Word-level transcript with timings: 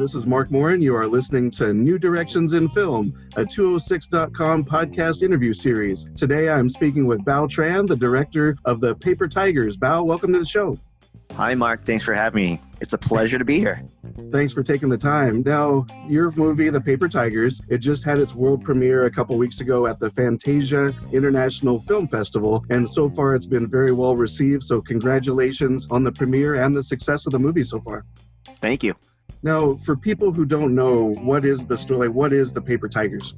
this 0.00 0.14
is 0.14 0.24
Mark 0.24 0.50
Morin. 0.50 0.80
You 0.80 0.96
are 0.96 1.06
listening 1.06 1.50
to 1.52 1.74
New 1.74 1.98
Directions 1.98 2.54
in 2.54 2.70
Film, 2.70 3.12
a 3.36 3.44
206.com 3.44 4.64
podcast 4.64 5.22
interview 5.22 5.52
series. 5.52 6.08
Today 6.16 6.48
I'm 6.48 6.70
speaking 6.70 7.04
with 7.04 7.20
Bao 7.20 7.46
Tran, 7.46 7.86
the 7.86 7.96
director 7.96 8.56
of 8.64 8.80
The 8.80 8.94
Paper 8.94 9.28
Tigers. 9.28 9.76
Bao, 9.76 10.06
welcome 10.06 10.32
to 10.32 10.38
the 10.38 10.46
show. 10.46 10.78
Hi, 11.32 11.54
Mark. 11.54 11.84
Thanks 11.84 12.02
for 12.02 12.14
having 12.14 12.42
me. 12.42 12.60
It's 12.80 12.94
a 12.94 12.98
pleasure 12.98 13.38
to 13.38 13.44
be 13.44 13.58
here. 13.58 13.84
Thanks 14.32 14.54
for 14.54 14.62
taking 14.62 14.88
the 14.88 14.96
time. 14.96 15.42
Now, 15.44 15.84
your 16.08 16.30
movie, 16.30 16.70
The 16.70 16.80
Paper 16.80 17.06
Tigers, 17.06 17.60
it 17.68 17.78
just 17.78 18.02
had 18.02 18.18
its 18.18 18.34
world 18.34 18.64
premiere 18.64 19.04
a 19.04 19.10
couple 19.10 19.36
weeks 19.36 19.60
ago 19.60 19.86
at 19.86 20.00
the 20.00 20.08
Fantasia 20.12 20.94
International 21.12 21.82
Film 21.82 22.08
Festival, 22.08 22.64
and 22.70 22.88
so 22.88 23.10
far 23.10 23.34
it's 23.34 23.46
been 23.46 23.68
very 23.68 23.92
well 23.92 24.16
received. 24.16 24.64
So, 24.64 24.80
congratulations 24.80 25.86
on 25.90 26.04
the 26.04 26.12
premiere 26.12 26.62
and 26.62 26.74
the 26.74 26.82
success 26.82 27.26
of 27.26 27.32
the 27.32 27.38
movie 27.38 27.64
so 27.64 27.82
far. 27.82 28.06
Thank 28.62 28.82
you. 28.82 28.94
Now, 29.42 29.76
for 29.76 29.96
people 29.96 30.32
who 30.32 30.44
don't 30.44 30.74
know, 30.74 31.14
what 31.20 31.44
is 31.46 31.64
the 31.64 31.76
story? 31.76 32.08
What 32.08 32.32
is 32.32 32.52
the 32.52 32.60
Paper 32.60 32.88
Tigers? 32.88 33.34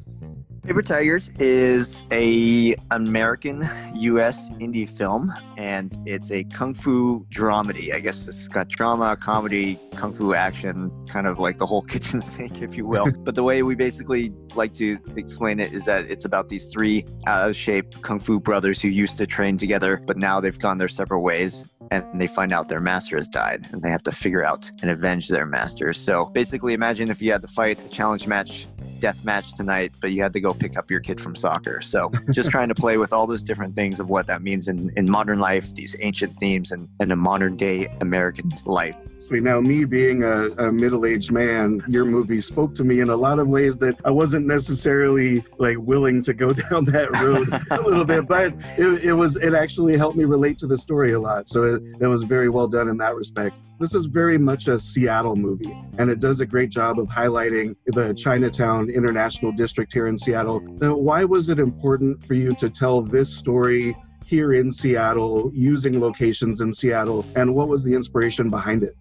Paper 0.64 0.82
Tigers 0.82 1.30
is 1.40 2.04
a 2.12 2.76
American 2.92 3.62
U.S. 3.96 4.48
indie 4.50 4.88
film, 4.88 5.32
and 5.56 5.96
it's 6.06 6.30
a 6.30 6.44
kung 6.44 6.72
fu 6.72 7.26
dramedy. 7.30 7.92
I 7.92 7.98
guess 7.98 8.28
it's 8.28 8.46
got 8.46 8.68
drama, 8.68 9.16
comedy, 9.16 9.76
kung 9.96 10.12
fu 10.12 10.34
action, 10.34 10.90
kind 11.08 11.26
of 11.26 11.40
like 11.40 11.58
the 11.58 11.66
whole 11.66 11.82
kitchen 11.92 12.22
sink, 12.22 12.62
if 12.62 12.76
you 12.76 12.86
will. 12.86 13.10
but 13.24 13.34
the 13.34 13.42
way 13.42 13.64
we 13.64 13.74
basically 13.74 14.32
like 14.54 14.72
to 14.74 14.98
explain 15.16 15.58
it 15.58 15.72
is 15.72 15.84
that 15.86 16.08
it's 16.08 16.24
about 16.24 16.48
these 16.48 16.66
three 16.66 17.04
out 17.26 17.48
of 17.48 17.56
shape 17.56 18.00
kung 18.02 18.20
fu 18.20 18.38
brothers 18.38 18.80
who 18.80 18.88
used 18.88 19.18
to 19.18 19.26
train 19.26 19.56
together, 19.56 20.00
but 20.06 20.16
now 20.16 20.40
they've 20.40 20.60
gone 20.60 20.78
their 20.78 20.88
separate 20.88 21.20
ways 21.20 21.72
and 21.92 22.18
they 22.20 22.26
find 22.26 22.52
out 22.52 22.68
their 22.68 22.80
master 22.80 23.16
has 23.16 23.28
died 23.28 23.68
and 23.70 23.82
they 23.82 23.90
have 23.90 24.02
to 24.02 24.12
figure 24.12 24.44
out 24.44 24.70
and 24.80 24.90
avenge 24.90 25.28
their 25.28 25.44
master. 25.44 25.92
So 25.92 26.26
basically, 26.26 26.72
imagine 26.72 27.10
if 27.10 27.20
you 27.20 27.30
had 27.30 27.42
to 27.42 27.48
fight 27.48 27.78
a 27.84 27.88
challenge 27.90 28.26
match, 28.26 28.66
death 28.98 29.24
match 29.24 29.52
tonight, 29.54 29.92
but 30.00 30.12
you 30.12 30.22
had 30.22 30.32
to 30.32 30.40
go 30.40 30.54
pick 30.54 30.78
up 30.78 30.90
your 30.90 31.00
kid 31.00 31.20
from 31.20 31.36
soccer. 31.36 31.82
So 31.82 32.10
just 32.30 32.50
trying 32.50 32.68
to 32.68 32.74
play 32.74 32.96
with 32.96 33.12
all 33.12 33.26
those 33.26 33.44
different 33.44 33.74
things 33.74 34.00
of 34.00 34.08
what 34.08 34.26
that 34.28 34.40
means 34.40 34.68
in, 34.68 34.90
in 34.96 35.10
modern 35.10 35.38
life, 35.38 35.74
these 35.74 35.94
ancient 36.00 36.34
themes, 36.38 36.72
and, 36.72 36.88
and 36.98 37.12
a 37.12 37.16
modern 37.16 37.56
day 37.56 37.94
American 38.00 38.50
life. 38.64 38.96
Now, 39.30 39.60
me 39.60 39.84
being 39.84 40.22
a, 40.24 40.48
a 40.58 40.72
middle 40.72 41.06
aged 41.06 41.32
man, 41.32 41.82
your 41.88 42.04
movie 42.04 42.40
spoke 42.40 42.74
to 42.76 42.84
me 42.84 43.00
in 43.00 43.08
a 43.08 43.16
lot 43.16 43.38
of 43.38 43.48
ways 43.48 43.78
that 43.78 43.96
I 44.04 44.10
wasn't 44.10 44.46
necessarily 44.46 45.42
like 45.58 45.78
willing 45.78 46.22
to 46.24 46.34
go 46.34 46.50
down 46.52 46.84
that 46.86 47.10
road 47.20 47.48
a 47.70 47.82
little 47.82 48.04
bit, 48.04 48.26
but 48.26 48.52
it, 48.78 49.04
it, 49.04 49.12
was, 49.12 49.36
it 49.36 49.54
actually 49.54 49.96
helped 49.96 50.16
me 50.16 50.24
relate 50.24 50.58
to 50.58 50.66
the 50.66 50.76
story 50.76 51.12
a 51.12 51.20
lot. 51.20 51.48
So 51.48 51.64
it, 51.64 51.82
it 52.00 52.06
was 52.06 52.24
very 52.24 52.48
well 52.48 52.68
done 52.68 52.88
in 52.88 52.96
that 52.98 53.14
respect. 53.14 53.56
This 53.78 53.94
is 53.94 54.06
very 54.06 54.38
much 54.38 54.68
a 54.68 54.78
Seattle 54.78 55.36
movie, 55.36 55.76
and 55.98 56.10
it 56.10 56.20
does 56.20 56.40
a 56.40 56.46
great 56.46 56.70
job 56.70 56.98
of 56.98 57.08
highlighting 57.08 57.74
the 57.86 58.14
Chinatown 58.14 58.90
International 58.90 59.50
District 59.50 59.92
here 59.92 60.06
in 60.06 60.18
Seattle. 60.18 60.60
Now, 60.60 60.94
why 60.94 61.24
was 61.24 61.48
it 61.48 61.58
important 61.58 62.24
for 62.24 62.34
you 62.34 62.54
to 62.56 62.70
tell 62.70 63.02
this 63.02 63.34
story? 63.34 63.96
Here 64.24 64.54
in 64.54 64.72
Seattle, 64.72 65.50
using 65.52 66.00
locations 66.00 66.62
in 66.62 66.72
Seattle, 66.72 67.26
and 67.36 67.54
what 67.54 67.68
was 67.68 67.84
the 67.84 67.92
inspiration 67.92 68.48
behind 68.48 68.82
it? 68.82 68.96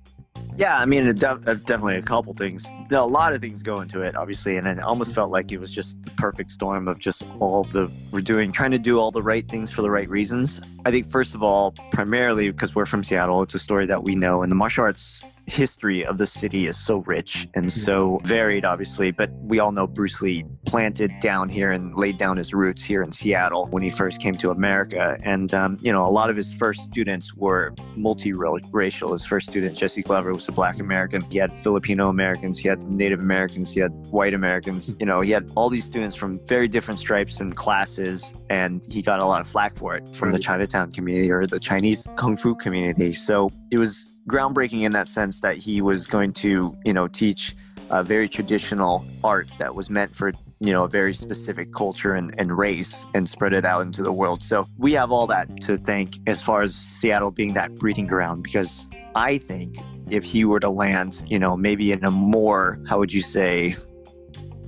Yeah, 0.57 0.77
I 0.77 0.85
mean, 0.85 1.05
def- 1.15 1.47
uh, 1.47 1.53
definitely 1.53 1.95
a 1.95 2.01
couple 2.01 2.33
things. 2.33 2.71
A 2.91 3.05
lot 3.05 3.33
of 3.33 3.41
things 3.41 3.63
go 3.63 3.81
into 3.81 4.01
it, 4.01 4.15
obviously, 4.15 4.57
and 4.57 4.67
it 4.67 4.79
almost 4.79 5.15
felt 5.15 5.31
like 5.31 5.51
it 5.51 5.59
was 5.59 5.73
just 5.73 6.03
the 6.03 6.11
perfect 6.11 6.51
storm 6.51 6.87
of 6.87 6.99
just 6.99 7.23
all 7.39 7.63
the 7.63 7.89
we're 8.11 8.21
doing, 8.21 8.51
trying 8.51 8.71
to 8.71 8.79
do 8.79 8.99
all 8.99 9.11
the 9.11 9.21
right 9.21 9.47
things 9.47 9.71
for 9.71 9.81
the 9.81 9.89
right 9.89 10.09
reasons. 10.09 10.61
I 10.85 10.91
think, 10.91 11.07
first 11.07 11.35
of 11.35 11.41
all, 11.41 11.71
primarily 11.91 12.51
because 12.51 12.75
we're 12.75 12.85
from 12.85 13.03
Seattle, 13.03 13.41
it's 13.43 13.55
a 13.55 13.59
story 13.59 13.85
that 13.85 14.03
we 14.03 14.13
know, 14.13 14.43
and 14.43 14.51
the 14.51 14.55
martial 14.55 14.83
arts 14.83 15.23
history 15.51 16.05
of 16.05 16.17
the 16.17 16.25
city 16.25 16.67
is 16.67 16.77
so 16.77 16.99
rich 16.99 17.47
and 17.55 17.71
so 17.71 18.19
varied, 18.23 18.63
obviously. 18.63 19.11
But 19.11 19.29
we 19.41 19.59
all 19.59 19.71
know 19.73 19.85
Bruce 19.85 20.21
Lee 20.21 20.45
planted 20.65 21.11
down 21.19 21.49
here 21.49 21.71
and 21.71 21.95
laid 21.95 22.17
down 22.17 22.37
his 22.37 22.53
roots 22.53 22.83
here 22.85 23.03
in 23.03 23.11
Seattle 23.11 23.67
when 23.67 23.83
he 23.83 23.89
first 23.89 24.21
came 24.21 24.35
to 24.35 24.51
America. 24.51 25.17
And, 25.23 25.53
um, 25.53 25.77
you 25.81 25.91
know, 25.91 26.05
a 26.05 26.09
lot 26.09 26.29
of 26.29 26.37
his 26.37 26.53
first 26.53 26.81
students 26.83 27.35
were 27.35 27.73
multiracial. 27.97 29.11
His 29.11 29.25
first 29.25 29.49
student, 29.49 29.77
Jesse 29.77 30.01
Glover, 30.01 30.33
was 30.33 30.47
a 30.47 30.53
black 30.53 30.79
American. 30.79 31.21
He 31.23 31.37
had 31.37 31.51
Filipino 31.59 32.07
Americans, 32.07 32.57
he 32.57 32.69
had 32.69 32.79
Native 32.89 33.19
Americans, 33.19 33.73
he 33.73 33.81
had 33.81 33.91
white 34.07 34.33
Americans. 34.33 34.93
You 34.99 35.05
know, 35.05 35.19
he 35.19 35.31
had 35.31 35.51
all 35.55 35.69
these 35.69 35.85
students 35.85 36.15
from 36.15 36.39
very 36.47 36.69
different 36.69 36.99
stripes 36.99 37.41
and 37.41 37.55
classes. 37.55 38.33
And 38.49 38.83
he 38.89 39.01
got 39.01 39.19
a 39.19 39.25
lot 39.25 39.41
of 39.41 39.47
flack 39.47 39.75
for 39.75 39.95
it 39.95 40.15
from 40.15 40.29
the 40.29 40.39
Chinatown 40.39 40.93
community 40.93 41.29
or 41.29 41.45
the 41.45 41.59
Chinese 41.59 42.07
Kung 42.15 42.37
Fu 42.37 42.55
community. 42.55 43.11
So 43.11 43.51
it 43.69 43.77
was 43.77 44.15
groundbreaking 44.27 44.83
in 44.83 44.91
that 44.93 45.09
sense 45.09 45.39
that 45.41 45.57
he 45.57 45.81
was 45.81 46.07
going 46.07 46.33
to, 46.33 46.75
you 46.85 46.93
know, 46.93 47.07
teach 47.07 47.55
a 47.89 48.03
very 48.03 48.29
traditional 48.29 49.05
art 49.23 49.49
that 49.57 49.75
was 49.75 49.89
meant 49.89 50.15
for 50.15 50.31
you 50.61 50.71
know 50.71 50.83
a 50.83 50.87
very 50.87 51.13
specific 51.13 51.73
culture 51.73 52.13
and, 52.13 52.33
and 52.37 52.57
race 52.57 53.05
and 53.13 53.27
spread 53.27 53.51
it 53.51 53.65
out 53.65 53.81
into 53.81 54.01
the 54.01 54.11
world 54.11 54.41
so 54.41 54.65
we 54.77 54.93
have 54.93 55.11
all 55.11 55.27
that 55.27 55.59
to 55.59 55.77
thank 55.77 56.17
as 56.27 56.41
far 56.41 56.61
as 56.61 56.73
seattle 56.73 57.31
being 57.31 57.53
that 57.53 57.73
breeding 57.75 58.07
ground 58.07 58.43
because 58.43 58.87
i 59.15 59.37
think 59.37 59.77
if 60.09 60.23
he 60.23 60.45
were 60.45 60.59
to 60.59 60.69
land 60.69 61.23
you 61.27 61.39
know 61.39 61.57
maybe 61.57 61.91
in 61.91 62.05
a 62.05 62.11
more 62.11 62.79
how 62.87 62.97
would 62.97 63.11
you 63.11 63.21
say 63.21 63.75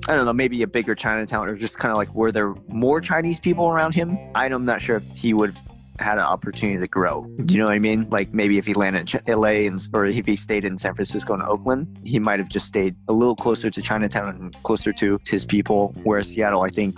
I 0.05 0.15
don't 0.15 0.25
know, 0.25 0.33
maybe 0.33 0.61
a 0.63 0.67
bigger 0.67 0.95
Chinatown 0.95 1.47
or 1.47 1.55
just 1.55 1.79
kind 1.79 1.89
of 1.89 1.97
like 1.97 2.13
were 2.13 2.29
there 2.29 2.55
more 2.67 2.99
Chinese 2.99 3.39
people 3.39 3.69
around 3.69 3.95
him? 3.95 4.17
I'm 4.35 4.65
not 4.65 4.81
sure 4.81 4.97
if 4.97 5.15
he 5.15 5.33
would 5.33 5.55
had 5.99 6.17
an 6.17 6.23
opportunity 6.23 6.79
to 6.79 6.87
grow. 6.87 7.21
Do 7.45 7.53
you 7.53 7.59
know 7.59 7.65
what 7.65 7.73
I 7.73 7.79
mean? 7.79 8.09
Like 8.09 8.33
maybe 8.33 8.57
if 8.57 8.65
he 8.65 8.73
landed 8.73 9.13
in 9.13 9.39
LA 9.39 9.67
and, 9.67 9.79
or 9.93 10.05
if 10.05 10.25
he 10.25 10.35
stayed 10.35 10.65
in 10.65 10.77
San 10.77 10.95
Francisco 10.95 11.33
and 11.33 11.43
Oakland, 11.43 11.99
he 12.03 12.19
might 12.19 12.39
have 12.39 12.49
just 12.49 12.65
stayed 12.65 12.95
a 13.07 13.13
little 13.13 13.35
closer 13.35 13.69
to 13.69 13.81
Chinatown 13.81 14.29
and 14.29 14.63
closer 14.63 14.91
to 14.93 15.19
his 15.27 15.45
people. 15.45 15.93
Whereas 16.03 16.29
Seattle, 16.29 16.63
I 16.63 16.69
think 16.69 16.97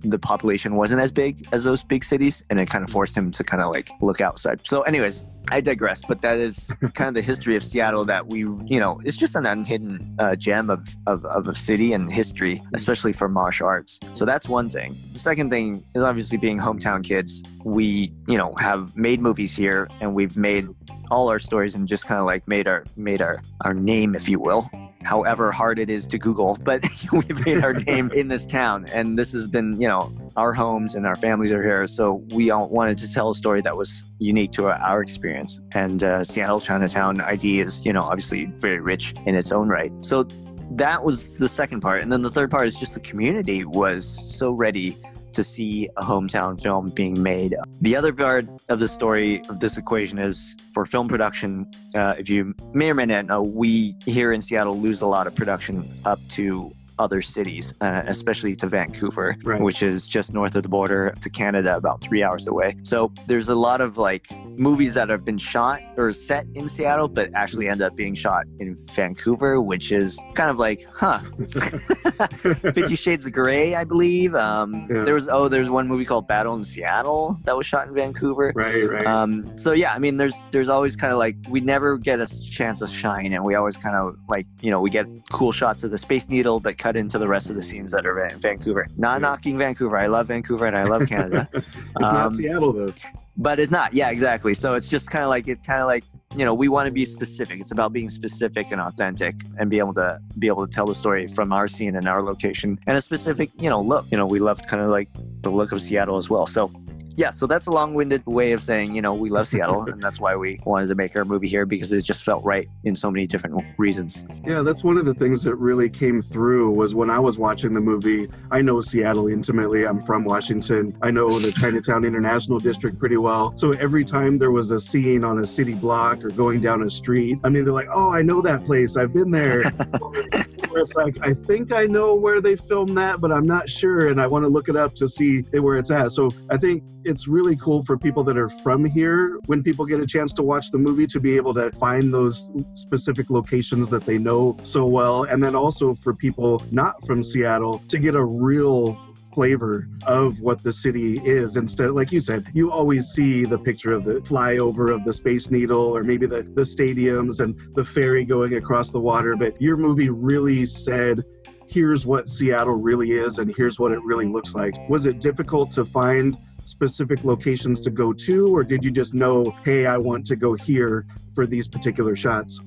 the 0.00 0.18
population 0.18 0.76
wasn't 0.76 1.00
as 1.00 1.10
big 1.10 1.46
as 1.52 1.64
those 1.64 1.82
big 1.82 2.04
cities 2.04 2.42
and 2.50 2.60
it 2.60 2.68
kind 2.68 2.84
of 2.84 2.90
forced 2.90 3.16
him 3.16 3.30
to 3.32 3.42
kind 3.42 3.62
of 3.62 3.70
like 3.70 3.90
look 4.00 4.20
outside. 4.20 4.64
So 4.66 4.82
anyways, 4.82 5.26
I 5.50 5.60
digress, 5.60 6.02
but 6.06 6.20
that 6.22 6.38
is 6.38 6.70
kind 6.94 7.08
of 7.08 7.14
the 7.14 7.22
history 7.22 7.56
of 7.56 7.64
Seattle 7.64 8.04
that 8.04 8.26
we, 8.26 8.40
you 8.40 8.80
know, 8.80 9.00
it's 9.04 9.16
just 9.16 9.34
an 9.34 9.46
unhidden 9.46 10.16
uh, 10.18 10.36
gem 10.36 10.70
of, 10.70 10.88
of, 11.06 11.24
of 11.26 11.48
a 11.48 11.54
city 11.54 11.92
and 11.92 12.10
history, 12.12 12.62
especially 12.74 13.12
for 13.12 13.28
martial 13.28 13.66
arts. 13.66 13.98
So 14.12 14.24
that's 14.24 14.48
one 14.48 14.68
thing. 14.68 14.96
The 15.12 15.18
second 15.18 15.50
thing 15.50 15.84
is 15.94 16.02
obviously 16.02 16.38
being 16.38 16.58
hometown 16.58 17.02
kids. 17.04 17.42
We, 17.64 18.12
you 18.26 18.38
know, 18.38 18.52
have 18.58 18.96
made 18.96 19.20
movies 19.20 19.56
here 19.56 19.88
and 20.00 20.14
we've 20.14 20.36
made 20.36 20.68
all 21.10 21.28
our 21.28 21.38
stories 21.38 21.74
and 21.74 21.88
just 21.88 22.06
kind 22.06 22.20
of 22.20 22.26
like 22.26 22.46
made 22.48 22.68
our 22.68 22.84
made 22.96 23.22
our 23.22 23.40
our 23.62 23.74
name 23.74 24.14
if 24.14 24.28
you 24.28 24.38
will 24.38 24.68
however 25.02 25.50
hard 25.50 25.78
it 25.78 25.88
is 25.88 26.06
to 26.06 26.18
google 26.18 26.58
but 26.62 26.84
we've 27.12 27.44
made 27.46 27.62
our 27.62 27.72
name 27.72 28.10
in 28.14 28.28
this 28.28 28.44
town 28.44 28.84
and 28.92 29.18
this 29.18 29.32
has 29.32 29.46
been 29.46 29.80
you 29.80 29.88
know 29.88 30.12
our 30.36 30.52
homes 30.52 30.94
and 30.94 31.06
our 31.06 31.16
families 31.16 31.52
are 31.52 31.62
here 31.62 31.86
so 31.86 32.14
we 32.32 32.50
all 32.50 32.68
wanted 32.68 32.98
to 32.98 33.10
tell 33.10 33.30
a 33.30 33.34
story 33.34 33.60
that 33.62 33.76
was 33.76 34.04
unique 34.18 34.52
to 34.52 34.66
our, 34.66 34.74
our 34.74 35.00
experience 35.00 35.37
and 35.72 36.02
uh, 36.02 36.24
seattle 36.24 36.60
chinatown 36.60 37.20
id 37.20 37.60
is 37.60 37.84
you 37.84 37.92
know 37.92 38.02
obviously 38.02 38.46
very 38.58 38.80
rich 38.80 39.14
in 39.26 39.34
its 39.34 39.52
own 39.52 39.68
right. 39.68 39.92
So 40.00 40.26
that 40.72 41.02
was 41.02 41.36
the 41.36 41.48
second 41.48 41.80
part. 41.80 42.02
And 42.02 42.12
then 42.12 42.22
the 42.22 42.30
third 42.30 42.50
part 42.50 42.66
is 42.66 42.76
just 42.76 42.94
the 42.94 43.00
community 43.00 43.64
was 43.64 44.06
so 44.06 44.50
ready 44.50 44.98
to 45.32 45.44
see 45.44 45.88
a 45.96 46.02
hometown 46.02 46.60
film 46.60 46.88
being 46.88 47.20
made. 47.22 47.54
The 47.80 47.94
other 47.96 48.12
part 48.12 48.48
of 48.68 48.78
the 48.78 48.88
story 48.88 49.42
of 49.48 49.60
this 49.60 49.78
equation 49.78 50.18
is 50.18 50.56
for 50.72 50.84
film 50.84 51.06
production, 51.06 51.70
uh, 51.94 52.14
if 52.18 52.28
you 52.28 52.54
may 52.72 52.90
or 52.90 52.94
may 52.94 53.06
not 53.06 53.26
know, 53.26 53.42
we 53.42 53.94
here 54.06 54.32
in 54.32 54.42
Seattle 54.42 54.78
lose 54.78 55.00
a 55.00 55.06
lot 55.06 55.26
of 55.26 55.34
production 55.34 55.88
up 56.04 56.18
to 56.30 56.72
other 56.98 57.22
cities, 57.22 57.74
uh, 57.80 58.02
especially 58.06 58.56
to 58.56 58.66
Vancouver, 58.66 59.36
right. 59.44 59.60
which 59.60 59.82
is 59.82 60.06
just 60.06 60.34
north 60.34 60.54
of 60.56 60.62
the 60.62 60.68
border 60.68 61.12
to 61.20 61.30
Canada, 61.30 61.76
about 61.76 62.00
three 62.00 62.22
hours 62.22 62.46
away. 62.46 62.76
So 62.82 63.12
there's 63.26 63.48
a 63.48 63.54
lot 63.54 63.80
of 63.80 63.98
like 63.98 64.28
movies 64.58 64.94
that 64.94 65.08
have 65.08 65.24
been 65.24 65.38
shot 65.38 65.80
or 65.96 66.12
set 66.12 66.46
in 66.54 66.68
Seattle, 66.68 67.08
but 67.08 67.30
actually 67.34 67.68
end 67.68 67.82
up 67.82 67.96
being 67.96 68.14
shot 68.14 68.44
in 68.58 68.76
Vancouver, 68.92 69.60
which 69.60 69.92
is 69.92 70.20
kind 70.34 70.50
of 70.50 70.58
like, 70.58 70.86
huh, 70.94 71.18
Fifty 72.72 72.96
Shades 72.96 73.26
of 73.26 73.32
Grey, 73.32 73.74
I 73.74 73.84
believe. 73.84 74.34
Um, 74.34 74.86
yeah. 74.90 75.04
There 75.04 75.14
was 75.14 75.28
oh, 75.28 75.48
there's 75.48 75.70
one 75.70 75.86
movie 75.86 76.04
called 76.04 76.26
Battle 76.26 76.54
in 76.54 76.64
Seattle 76.64 77.38
that 77.44 77.56
was 77.56 77.66
shot 77.66 77.88
in 77.88 77.94
Vancouver. 77.94 78.52
Right, 78.54 78.88
right. 78.88 79.06
Um, 79.06 79.56
so 79.56 79.72
yeah, 79.72 79.92
I 79.92 79.98
mean, 79.98 80.16
there's 80.16 80.44
there's 80.50 80.68
always 80.68 80.96
kind 80.96 81.12
of 81.12 81.18
like 81.18 81.36
we 81.48 81.60
never 81.60 81.96
get 81.96 82.20
a 82.20 82.50
chance 82.50 82.80
to 82.80 82.86
shine, 82.86 83.32
and 83.32 83.44
we 83.44 83.54
always 83.54 83.76
kind 83.76 83.96
of 83.96 84.16
like 84.28 84.46
you 84.60 84.70
know 84.70 84.80
we 84.80 84.90
get 84.90 85.06
cool 85.30 85.52
shots 85.52 85.84
of 85.84 85.90
the 85.90 85.98
Space 85.98 86.28
Needle, 86.28 86.60
but 86.60 86.78
cut 86.88 86.96
into 86.96 87.18
the 87.18 87.28
rest 87.28 87.50
of 87.50 87.56
the 87.56 87.62
scenes 87.62 87.90
that 87.90 88.06
are 88.06 88.26
in 88.26 88.40
Vancouver. 88.40 88.86
Not 88.96 89.20
knocking 89.20 89.58
Vancouver. 89.58 89.98
I 89.98 90.06
love 90.06 90.28
Vancouver 90.28 90.66
and 90.66 90.76
I 90.76 90.84
love 90.84 91.06
Canada. 91.14 91.46
it's 91.52 91.66
um, 91.96 92.14
not 92.14 92.32
Seattle 92.32 92.72
though. 92.72 92.94
But 93.36 93.60
it's 93.60 93.70
not. 93.70 93.92
Yeah, 93.92 94.08
exactly. 94.08 94.54
So 94.54 94.74
it's 94.74 94.88
just 94.88 95.10
kind 95.10 95.22
of 95.22 95.28
like 95.28 95.46
it 95.48 95.62
kind 95.62 95.82
of 95.82 95.86
like, 95.86 96.04
you 96.34 96.46
know, 96.46 96.54
we 96.54 96.68
want 96.68 96.86
to 96.86 96.90
be 96.90 97.04
specific. 97.04 97.60
It's 97.60 97.72
about 97.72 97.92
being 97.92 98.08
specific 98.08 98.72
and 98.72 98.80
authentic 98.80 99.34
and 99.58 99.70
be 99.70 99.78
able 99.78 99.92
to 99.94 100.18
be 100.38 100.46
able 100.46 100.66
to 100.66 100.72
tell 100.72 100.86
the 100.86 100.94
story 100.94 101.26
from 101.28 101.52
our 101.52 101.68
scene 101.68 101.94
and 101.94 102.08
our 102.08 102.22
location 102.22 102.78
and 102.86 102.96
a 102.96 103.02
specific, 103.02 103.50
you 103.58 103.68
know, 103.68 103.82
look. 103.82 104.06
You 104.10 104.16
know, 104.16 104.26
we 104.26 104.38
love 104.38 104.66
kind 104.66 104.82
of 104.82 104.90
like 104.90 105.10
the 105.42 105.50
look 105.50 105.72
of 105.72 105.82
Seattle 105.82 106.16
as 106.16 106.30
well. 106.30 106.46
So 106.46 106.72
yeah, 107.18 107.30
so 107.30 107.48
that's 107.48 107.66
a 107.66 107.72
long-winded 107.72 108.24
way 108.26 108.52
of 108.52 108.62
saying, 108.62 108.94
you 108.94 109.02
know, 109.02 109.12
we 109.12 109.28
love 109.28 109.48
Seattle, 109.48 109.82
and 109.82 110.00
that's 110.00 110.20
why 110.20 110.36
we 110.36 110.60
wanted 110.64 110.86
to 110.86 110.94
make 110.94 111.16
our 111.16 111.24
movie 111.24 111.48
here 111.48 111.66
because 111.66 111.92
it 111.92 112.02
just 112.02 112.22
felt 112.22 112.44
right 112.44 112.68
in 112.84 112.94
so 112.94 113.10
many 113.10 113.26
different 113.26 113.64
reasons. 113.76 114.24
Yeah, 114.46 114.62
that's 114.62 114.84
one 114.84 114.96
of 114.96 115.04
the 115.04 115.14
things 115.14 115.42
that 115.42 115.56
really 115.56 115.90
came 115.90 116.22
through 116.22 116.70
was 116.70 116.94
when 116.94 117.10
I 117.10 117.18
was 117.18 117.36
watching 117.36 117.74
the 117.74 117.80
movie. 117.80 118.30
I 118.52 118.62
know 118.62 118.80
Seattle 118.80 119.26
intimately. 119.26 119.84
I'm 119.84 120.00
from 120.00 120.22
Washington. 120.22 120.96
I 121.02 121.10
know 121.10 121.40
the 121.40 121.50
Chinatown 121.50 122.04
International 122.04 122.60
District 122.60 122.96
pretty 123.00 123.16
well. 123.16 123.52
So 123.56 123.72
every 123.72 124.04
time 124.04 124.38
there 124.38 124.52
was 124.52 124.70
a 124.70 124.78
scene 124.78 125.24
on 125.24 125.40
a 125.40 125.46
city 125.46 125.74
block 125.74 126.24
or 126.24 126.30
going 126.30 126.60
down 126.60 126.84
a 126.84 126.90
street, 126.90 127.40
I 127.42 127.48
mean, 127.48 127.64
they're 127.64 127.74
like, 127.74 127.88
"Oh, 127.92 128.10
I 128.12 128.22
know 128.22 128.40
that 128.42 128.64
place. 128.64 128.96
I've 128.96 129.12
been 129.12 129.32
there." 129.32 129.64
it's 130.78 130.94
like, 130.94 131.18
I 131.22 131.34
think 131.34 131.72
I 131.72 131.86
know 131.86 132.14
where 132.14 132.40
they 132.40 132.56
filmed 132.56 132.96
that, 132.98 133.20
but 133.20 133.32
I'm 133.32 133.46
not 133.46 133.68
sure, 133.68 134.08
and 134.08 134.20
I 134.20 134.26
want 134.26 134.44
to 134.44 134.48
look 134.48 134.68
it 134.68 134.76
up 134.76 134.94
to 134.96 135.08
see 135.08 135.40
where 135.52 135.78
it's 135.78 135.90
at. 135.90 136.12
So 136.12 136.30
I 136.50 136.56
think 136.56 136.84
it's 137.04 137.28
really 137.28 137.56
cool 137.56 137.82
for 137.82 137.96
people 137.96 138.24
that 138.24 138.36
are 138.36 138.48
from 138.48 138.84
here 138.84 139.38
when 139.46 139.62
people 139.62 139.86
get 139.86 140.00
a 140.00 140.06
chance 140.06 140.32
to 140.34 140.42
watch 140.42 140.70
the 140.70 140.78
movie 140.78 141.06
to 141.08 141.20
be 141.20 141.36
able 141.36 141.54
to 141.54 141.70
find 141.72 142.12
those 142.12 142.50
specific 142.74 143.30
locations 143.30 143.88
that 143.90 144.04
they 144.04 144.18
know 144.18 144.56
so 144.62 144.86
well, 144.86 145.24
and 145.24 145.42
then 145.42 145.54
also 145.54 145.94
for 145.94 146.14
people 146.14 146.62
not 146.70 147.04
from 147.06 147.22
Seattle 147.22 147.82
to 147.88 147.98
get 147.98 148.14
a 148.14 148.24
real 148.24 149.07
flavor 149.32 149.88
of 150.06 150.40
what 150.40 150.62
the 150.62 150.72
city 150.72 151.18
is 151.24 151.56
instead 151.56 151.90
like 151.90 152.10
you 152.10 152.20
said 152.20 152.46
you 152.54 152.72
always 152.72 153.08
see 153.08 153.44
the 153.44 153.58
picture 153.58 153.92
of 153.92 154.04
the 154.04 154.14
flyover 154.20 154.94
of 154.94 155.04
the 155.04 155.12
space 155.12 155.50
needle 155.50 155.96
or 155.96 156.02
maybe 156.02 156.26
the, 156.26 156.42
the 156.54 156.62
stadiums 156.62 157.40
and 157.40 157.54
the 157.74 157.84
ferry 157.84 158.24
going 158.24 158.54
across 158.54 158.90
the 158.90 158.98
water 158.98 159.36
but 159.36 159.60
your 159.60 159.76
movie 159.76 160.08
really 160.08 160.64
said 160.64 161.22
here's 161.68 162.06
what 162.06 162.28
seattle 162.28 162.74
really 162.74 163.12
is 163.12 163.38
and 163.38 163.54
here's 163.56 163.78
what 163.78 163.92
it 163.92 164.02
really 164.02 164.26
looks 164.26 164.54
like. 164.54 164.74
Was 164.88 165.06
it 165.06 165.20
difficult 165.20 165.70
to 165.72 165.84
find 165.84 166.36
specific 166.64 167.24
locations 167.24 167.80
to 167.82 167.90
go 167.90 168.12
to 168.12 168.54
or 168.54 168.62
did 168.62 168.84
you 168.84 168.90
just 168.90 169.14
know 169.14 169.42
hey 169.64 169.86
i 169.86 169.96
want 169.96 170.26
to 170.26 170.36
go 170.36 170.52
here 170.52 171.06
for 171.34 171.46
these 171.46 171.66
particular 171.66 172.14
shots 172.14 172.60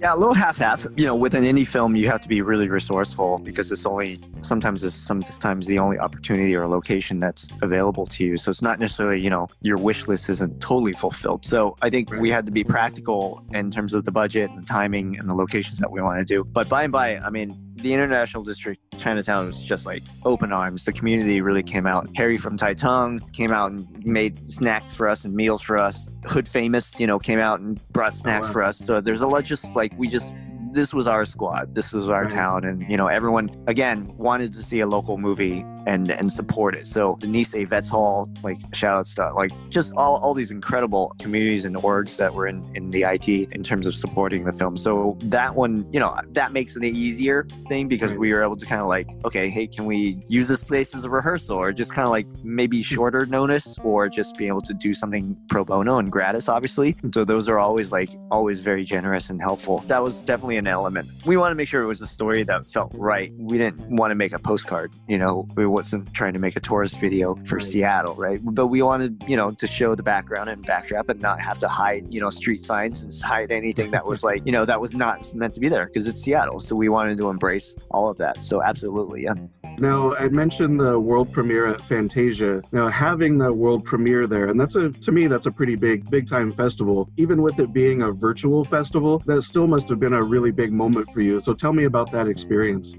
yeah, 0.00 0.14
a 0.14 0.16
little 0.16 0.34
half-half. 0.34 0.82
Mm-hmm. 0.82 0.98
You 0.98 1.06
know, 1.06 1.14
with 1.14 1.34
an 1.34 1.44
indie 1.44 1.66
film, 1.66 1.94
you 1.94 2.06
have 2.08 2.20
to 2.22 2.28
be 2.28 2.40
really 2.40 2.68
resourceful 2.68 3.38
because 3.38 3.70
it's 3.70 3.84
only 3.84 4.18
sometimes 4.40 4.82
it's 4.82 4.94
sometimes 4.94 5.66
the 5.66 5.78
only 5.78 5.98
opportunity 5.98 6.54
or 6.56 6.66
location 6.66 7.20
that's 7.20 7.48
available 7.60 8.06
to 8.06 8.24
you. 8.24 8.36
So 8.36 8.50
it's 8.50 8.62
not 8.62 8.78
necessarily 8.78 9.20
you 9.20 9.30
know 9.30 9.48
your 9.60 9.76
wish 9.76 10.08
list 10.08 10.30
isn't 10.30 10.60
totally 10.60 10.92
fulfilled. 10.92 11.44
So 11.44 11.76
I 11.82 11.90
think 11.90 12.10
we 12.12 12.30
had 12.30 12.46
to 12.46 12.52
be 12.52 12.64
practical 12.64 13.44
in 13.52 13.70
terms 13.70 13.92
of 13.92 14.04
the 14.04 14.12
budget 14.12 14.50
and 14.50 14.62
the 14.62 14.66
timing 14.66 15.18
and 15.18 15.28
the 15.28 15.34
locations 15.34 15.78
that 15.78 15.90
we 15.90 16.00
want 16.00 16.18
to 16.18 16.24
do. 16.24 16.44
But 16.44 16.68
by 16.68 16.84
and 16.84 16.92
by, 16.92 17.18
I 17.18 17.28
mean, 17.28 17.56
the 17.82 17.92
international 17.92 18.42
district 18.42 18.80
chinatown 18.98 19.46
was 19.46 19.60
just 19.60 19.86
like 19.86 20.02
open 20.24 20.52
arms 20.52 20.84
the 20.84 20.92
community 20.92 21.40
really 21.40 21.62
came 21.62 21.86
out 21.86 22.08
harry 22.14 22.36
from 22.36 22.56
Tai 22.56 22.74
Tung 22.74 23.20
came 23.32 23.50
out 23.50 23.70
and 23.70 24.04
made 24.04 24.50
snacks 24.50 24.94
for 24.94 25.08
us 25.08 25.24
and 25.24 25.34
meals 25.34 25.62
for 25.62 25.78
us 25.78 26.06
hood 26.24 26.48
famous 26.48 26.98
you 26.98 27.06
know 27.06 27.18
came 27.18 27.38
out 27.38 27.60
and 27.60 27.80
brought 27.92 28.14
snacks 28.14 28.46
oh, 28.46 28.50
wow. 28.50 28.52
for 28.52 28.62
us 28.62 28.78
so 28.78 29.00
there's 29.00 29.22
a 29.22 29.26
lot 29.26 29.44
just 29.44 29.74
like 29.74 29.92
we 29.98 30.08
just 30.08 30.36
this 30.72 30.94
was 30.94 31.06
our 31.06 31.24
squad. 31.24 31.74
This 31.74 31.92
was 31.92 32.08
our 32.08 32.22
right. 32.22 32.30
town, 32.30 32.64
and 32.64 32.88
you 32.88 32.96
know 32.96 33.08
everyone 33.08 33.50
again 33.66 34.12
wanted 34.16 34.52
to 34.54 34.62
see 34.62 34.80
a 34.80 34.86
local 34.86 35.18
movie 35.18 35.64
and 35.86 36.10
and 36.10 36.32
support 36.32 36.74
it. 36.74 36.86
So 36.86 37.16
the 37.20 37.26
Nisei 37.26 37.68
Vets 37.68 37.88
Hall, 37.88 38.28
like 38.42 38.58
shout 38.72 38.96
out 38.96 39.06
stuff, 39.06 39.34
like 39.36 39.50
just 39.68 39.92
all, 39.96 40.16
all 40.16 40.34
these 40.34 40.50
incredible 40.50 41.14
communities 41.18 41.64
and 41.64 41.76
orgs 41.76 42.16
that 42.16 42.34
were 42.34 42.46
in 42.46 42.64
in 42.74 42.90
the 42.90 43.04
ID 43.04 43.48
in 43.52 43.62
terms 43.62 43.86
of 43.86 43.94
supporting 43.94 44.44
the 44.44 44.52
film. 44.52 44.76
So 44.76 45.14
that 45.22 45.54
one, 45.54 45.86
you 45.92 46.00
know, 46.00 46.14
that 46.32 46.52
makes 46.52 46.76
it 46.76 46.84
an 46.84 46.96
easier 46.96 47.46
thing 47.68 47.88
because 47.88 48.12
we 48.12 48.32
were 48.32 48.42
able 48.42 48.56
to 48.56 48.66
kind 48.66 48.80
of 48.80 48.88
like, 48.88 49.08
okay, 49.24 49.48
hey, 49.48 49.66
can 49.66 49.86
we 49.86 50.22
use 50.28 50.48
this 50.48 50.62
place 50.62 50.94
as 50.94 51.04
a 51.04 51.10
rehearsal, 51.10 51.56
or 51.56 51.72
just 51.72 51.94
kind 51.94 52.06
of 52.06 52.10
like 52.10 52.26
maybe 52.42 52.78
hmm. 52.78 52.82
shorter 52.82 53.26
notice, 53.26 53.78
or 53.78 54.08
just 54.08 54.36
be 54.36 54.46
able 54.46 54.62
to 54.62 54.74
do 54.74 54.94
something 54.94 55.36
pro 55.48 55.64
bono 55.64 55.98
and 55.98 56.10
gratis, 56.10 56.48
obviously. 56.48 56.96
So 57.12 57.24
those 57.24 57.48
are 57.48 57.58
always 57.58 57.92
like 57.92 58.10
always 58.30 58.60
very 58.60 58.84
generous 58.84 59.30
and 59.30 59.40
helpful. 59.40 59.78
That 59.86 60.02
was 60.02 60.20
definitely 60.20 60.56
an 60.56 60.66
element. 60.66 61.08
We 61.24 61.36
want 61.36 61.52
to 61.52 61.54
make 61.54 61.68
sure 61.68 61.82
it 61.82 61.86
was 61.86 62.02
a 62.02 62.06
story 62.06 62.44
that 62.44 62.66
felt 62.66 62.92
right. 62.94 63.32
We 63.38 63.58
didn't 63.58 63.80
want 63.96 64.10
to 64.10 64.14
make 64.14 64.32
a 64.32 64.38
postcard, 64.38 64.92
you 65.08 65.18
know, 65.18 65.46
we 65.56 65.66
wasn't 65.70 66.12
trying 66.14 66.32
to 66.34 66.38
make 66.38 66.56
a 66.56 66.60
tourist 66.60 67.00
video 67.00 67.34
for 67.46 67.56
right. 67.56 67.64
Seattle, 67.64 68.14
right? 68.14 68.40
But 68.42 68.68
we 68.68 68.82
wanted, 68.82 69.24
you 69.26 69.36
know, 69.36 69.52
to 69.52 69.66
show 69.66 69.94
the 69.94 70.02
background 70.02 70.50
and 70.50 70.64
backdrop 70.64 71.08
and 71.08 71.20
not 71.20 71.40
have 71.40 71.58
to 71.58 71.68
hide, 71.68 72.12
you 72.12 72.20
know, 72.20 72.30
street 72.30 72.64
signs 72.64 73.02
and 73.02 73.12
hide 73.22 73.50
anything 73.52 73.90
that 73.92 74.06
was 74.06 74.22
like, 74.22 74.42
you 74.44 74.52
know, 74.52 74.64
that 74.64 74.80
was 74.80 74.94
not 74.94 75.32
meant 75.34 75.54
to 75.54 75.60
be 75.60 75.68
there 75.68 75.86
because 75.86 76.06
it's 76.06 76.22
Seattle. 76.22 76.58
So 76.58 76.76
we 76.76 76.88
wanted 76.88 77.18
to 77.18 77.30
embrace 77.30 77.76
all 77.90 78.08
of 78.08 78.18
that. 78.18 78.42
So 78.42 78.62
absolutely, 78.62 79.24
yeah. 79.24 79.34
Now, 79.78 80.14
I 80.16 80.28
mentioned 80.28 80.78
the 80.78 80.98
world 80.98 81.32
premiere 81.32 81.66
at 81.66 81.80
Fantasia. 81.82 82.62
Now, 82.72 82.88
having 82.88 83.38
the 83.38 83.50
world 83.52 83.84
premiere 83.84 84.26
there, 84.26 84.48
and 84.48 84.60
that's 84.60 84.74
a, 84.74 84.90
to 84.90 85.12
me, 85.12 85.26
that's 85.26 85.46
a 85.46 85.50
pretty 85.50 85.74
big, 85.74 86.08
big 86.10 86.28
time 86.28 86.52
festival. 86.52 87.08
Even 87.16 87.40
with 87.40 87.58
it 87.58 87.72
being 87.72 88.02
a 88.02 88.12
virtual 88.12 88.62
festival, 88.64 89.20
that 89.20 89.42
still 89.42 89.66
must 89.66 89.88
have 89.88 89.98
been 89.98 90.12
a 90.12 90.22
really 90.22 90.50
big 90.50 90.72
moment 90.72 91.10
for 91.14 91.22
you. 91.22 91.40
So 91.40 91.54
tell 91.54 91.72
me 91.72 91.84
about 91.84 92.12
that 92.12 92.28
experience. 92.28 92.94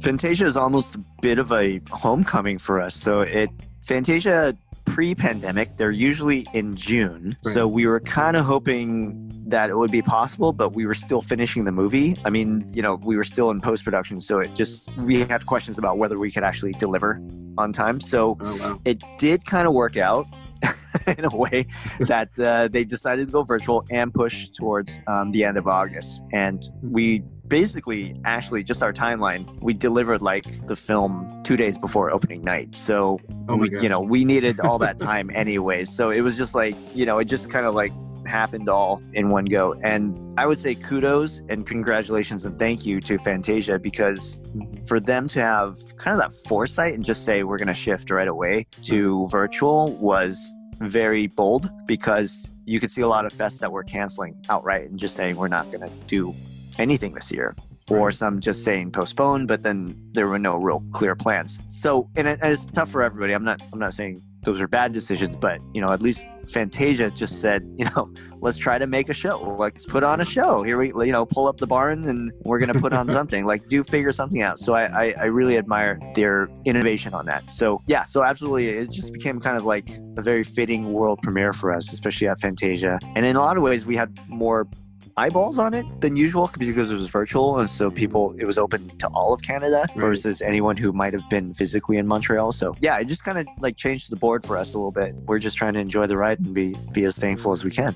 Fantasia 0.00 0.46
is 0.46 0.56
almost 0.56 0.94
a 0.94 1.04
bit 1.20 1.38
of 1.38 1.52
a 1.52 1.80
homecoming 1.90 2.58
for 2.58 2.80
us. 2.80 2.94
So 2.94 3.20
it, 3.20 3.50
Fantasia 3.82 4.56
pre-pandemic 4.88 5.76
they're 5.76 5.90
usually 5.90 6.46
in 6.54 6.74
june 6.74 7.36
right. 7.44 7.52
so 7.52 7.68
we 7.68 7.86
were 7.86 8.00
kind 8.00 8.36
of 8.36 8.44
hoping 8.44 9.30
that 9.46 9.68
it 9.68 9.76
would 9.76 9.90
be 9.90 10.00
possible 10.00 10.50
but 10.52 10.72
we 10.72 10.86
were 10.86 10.94
still 10.94 11.20
finishing 11.20 11.64
the 11.64 11.72
movie 11.72 12.16
i 12.24 12.30
mean 12.30 12.68
you 12.72 12.80
know 12.80 12.94
we 13.04 13.14
were 13.14 13.24
still 13.24 13.50
in 13.50 13.60
post-production 13.60 14.20
so 14.20 14.38
it 14.38 14.54
just 14.54 14.94
we 14.98 15.20
had 15.20 15.44
questions 15.44 15.78
about 15.78 15.98
whether 15.98 16.18
we 16.18 16.30
could 16.30 16.42
actually 16.42 16.72
deliver 16.72 17.20
on 17.58 17.72
time 17.72 18.00
so 18.00 18.36
oh, 18.40 18.56
wow. 18.60 18.80
it 18.84 19.02
did 19.18 19.44
kind 19.44 19.68
of 19.68 19.74
work 19.74 19.96
out 19.96 20.26
in 21.18 21.24
a 21.24 21.36
way 21.36 21.66
that 22.00 22.30
uh, 22.38 22.66
they 22.68 22.82
decided 22.82 23.26
to 23.26 23.32
go 23.32 23.42
virtual 23.42 23.84
and 23.90 24.12
push 24.12 24.48
towards 24.48 25.00
um, 25.06 25.30
the 25.32 25.44
end 25.44 25.58
of 25.58 25.68
august 25.68 26.22
and 26.32 26.70
we 26.82 27.22
basically 27.48 28.14
actually 28.24 28.62
just 28.62 28.82
our 28.82 28.92
timeline 28.92 29.48
we 29.60 29.72
delivered 29.72 30.22
like 30.22 30.66
the 30.66 30.76
film 30.76 31.42
two 31.44 31.56
days 31.56 31.78
before 31.78 32.10
opening 32.10 32.42
night. 32.42 32.74
So 32.76 33.18
oh 33.48 33.56
we, 33.56 33.70
you 33.80 33.88
know 33.88 34.00
we 34.00 34.24
needed 34.24 34.60
all 34.60 34.78
that 34.80 34.98
time 35.08 35.30
anyways 35.34 35.90
so 35.90 36.10
it 36.10 36.20
was 36.20 36.36
just 36.36 36.54
like 36.54 36.76
you 36.94 37.06
know 37.06 37.18
it 37.18 37.24
just 37.24 37.50
kind 37.50 37.66
of 37.66 37.74
like 37.74 37.92
happened 38.26 38.68
all 38.68 39.02
in 39.14 39.30
one 39.30 39.46
go. 39.46 39.74
And 39.82 40.38
i 40.38 40.46
would 40.46 40.58
say 40.58 40.74
kudos 40.74 41.42
and 41.48 41.66
congratulations 41.66 42.44
and 42.44 42.58
thank 42.58 42.84
you 42.86 43.00
to 43.00 43.18
fantasia 43.18 43.78
because 43.78 44.42
for 44.86 45.00
them 45.00 45.26
to 45.28 45.40
have 45.40 45.76
kind 45.96 46.14
of 46.14 46.20
that 46.20 46.32
foresight 46.48 46.94
and 46.94 47.04
just 47.04 47.24
say 47.24 47.42
we're 47.42 47.58
going 47.58 47.68
to 47.68 47.74
shift 47.74 48.10
right 48.10 48.28
away 48.28 48.66
to 48.82 49.26
virtual 49.28 49.92
was 49.96 50.54
very 50.80 51.26
bold 51.26 51.70
because 51.86 52.50
you 52.66 52.78
could 52.78 52.90
see 52.90 53.00
a 53.00 53.08
lot 53.08 53.24
of 53.24 53.32
fests 53.32 53.58
that 53.58 53.72
were 53.72 53.82
canceling 53.82 54.36
outright 54.48 54.88
and 54.88 54.98
just 54.98 55.16
saying 55.16 55.34
we're 55.36 55.48
not 55.48 55.70
going 55.72 55.80
to 55.80 55.92
do 56.06 56.34
anything 56.78 57.14
this 57.14 57.32
year 57.32 57.54
or 57.90 58.12
some 58.12 58.40
just 58.40 58.64
saying 58.64 58.92
postpone 58.92 59.46
but 59.46 59.62
then 59.62 59.94
there 60.12 60.28
were 60.28 60.38
no 60.38 60.56
real 60.56 60.82
clear 60.92 61.14
plans. 61.14 61.60
So 61.68 62.08
and, 62.16 62.28
it, 62.28 62.38
and, 62.42 62.52
it's 62.52 62.66
tough 62.66 62.90
for 62.90 63.02
everybody. 63.02 63.32
I'm 63.32 63.44
not 63.44 63.62
i'm 63.72 63.78
not 63.78 63.94
saying 63.94 64.22
those 64.42 64.60
are 64.60 64.68
bad 64.68 64.92
decisions 64.92 65.36
but 65.36 65.60
you 65.74 65.80
know 65.80 65.92
at 65.92 66.00
least 66.00 66.26
fantasia 66.46 67.10
just 67.10 67.40
said 67.40 67.62
you 67.76 67.84
know 67.86 68.10
let's 68.40 68.58
try 68.58 68.78
to 68.78 68.86
make 68.86 69.08
a 69.08 69.12
show. 69.12 69.56
Let's 69.58 69.84
put 69.84 70.04
on 70.04 70.20
a 70.20 70.24
show. 70.24 70.62
Here 70.62 70.78
we 70.78 70.88
you 71.06 71.12
know 71.12 71.26
pull 71.26 71.46
up 71.46 71.56
the 71.56 71.66
barn 71.66 72.04
and 72.04 72.32
we're 72.44 72.58
gonna 72.58 72.80
put 72.80 72.92
on 72.92 73.08
something. 73.18 73.44
Like 73.46 73.68
do 73.68 73.82
figure 73.82 74.12
something 74.12 74.42
out. 74.42 74.58
So 74.58 74.74
I, 74.74 74.84
I 74.84 75.14
i 75.18 75.24
really 75.24 75.56
admire 75.56 75.98
their 76.14 76.48
innovation 76.64 77.14
on 77.14 77.26
that. 77.26 77.50
So 77.50 77.82
yeah 77.86 78.04
so 78.04 78.22
absolutely 78.22 78.68
it 78.68 78.90
just 78.90 79.12
became 79.12 79.40
kind 79.40 79.56
of 79.56 79.64
like 79.64 79.88
a 80.16 80.22
very 80.22 80.44
fitting 80.44 80.92
world 80.92 81.20
premiere 81.22 81.52
for 81.52 81.72
us 81.72 81.92
especially 81.92 82.28
at 82.28 82.38
fantasia. 82.40 82.98
And 83.16 83.24
in 83.26 83.36
a 83.36 83.40
lot 83.40 83.56
of 83.56 83.62
ways 83.62 83.86
we 83.86 83.96
had 83.96 84.18
more 84.28 84.68
eyeballs 85.18 85.58
on 85.58 85.74
it 85.74 85.84
than 86.00 86.14
usual 86.16 86.50
because 86.58 86.90
it 86.90 86.94
was 86.94 87.08
virtual 87.10 87.58
and 87.58 87.68
so 87.68 87.88
mm-hmm. 87.88 87.96
people 87.96 88.34
it 88.38 88.44
was 88.44 88.58
open 88.58 88.96
to 88.98 89.08
all 89.08 89.32
of 89.32 89.42
canada 89.42 89.84
versus 89.96 90.40
anyone 90.40 90.76
who 90.76 90.92
might 90.92 91.12
have 91.12 91.28
been 91.28 91.52
physically 91.52 91.96
in 91.96 92.06
montreal 92.06 92.52
so 92.52 92.74
yeah 92.80 92.96
it 92.98 93.06
just 93.06 93.24
kind 93.24 93.38
of 93.38 93.46
like 93.58 93.76
changed 93.76 94.10
the 94.10 94.16
board 94.16 94.44
for 94.44 94.56
us 94.56 94.74
a 94.74 94.78
little 94.78 94.92
bit 94.92 95.14
we're 95.26 95.38
just 95.38 95.56
trying 95.56 95.74
to 95.74 95.80
enjoy 95.80 96.06
the 96.06 96.16
ride 96.16 96.38
and 96.38 96.54
be 96.54 96.74
be 96.92 97.04
as 97.04 97.16
thankful 97.16 97.52
as 97.52 97.64
we 97.64 97.70
can 97.70 97.94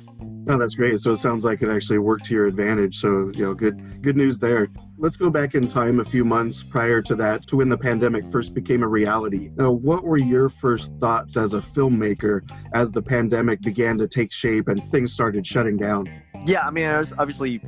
Oh, 0.48 0.58
that's 0.58 0.74
great. 0.74 0.98
So 1.00 1.12
it 1.12 1.18
sounds 1.18 1.44
like 1.44 1.62
it 1.62 1.68
actually 1.68 1.98
worked 1.98 2.24
to 2.24 2.34
your 2.34 2.46
advantage. 2.46 3.00
So, 3.00 3.30
you 3.34 3.44
know, 3.44 3.54
good 3.54 4.02
good 4.02 4.16
news 4.16 4.40
there. 4.40 4.68
Let's 4.98 5.16
go 5.16 5.30
back 5.30 5.54
in 5.54 5.68
time 5.68 6.00
a 6.00 6.04
few 6.04 6.24
months 6.24 6.64
prior 6.64 7.00
to 7.02 7.14
that 7.16 7.46
to 7.46 7.56
when 7.56 7.68
the 7.68 7.78
pandemic 7.78 8.30
first 8.32 8.52
became 8.52 8.82
a 8.82 8.88
reality. 8.88 9.50
Now, 9.54 9.70
what 9.70 10.02
were 10.02 10.18
your 10.18 10.48
first 10.48 10.92
thoughts 11.00 11.36
as 11.36 11.54
a 11.54 11.60
filmmaker 11.60 12.48
as 12.74 12.90
the 12.90 13.02
pandemic 13.02 13.60
began 13.60 13.98
to 13.98 14.08
take 14.08 14.32
shape 14.32 14.66
and 14.66 14.90
things 14.90 15.12
started 15.12 15.46
shutting 15.46 15.76
down? 15.76 16.08
Yeah, 16.46 16.66
I 16.66 16.70
mean, 16.70 16.86
I 16.86 16.98
was 16.98 17.12
obviously 17.18 17.60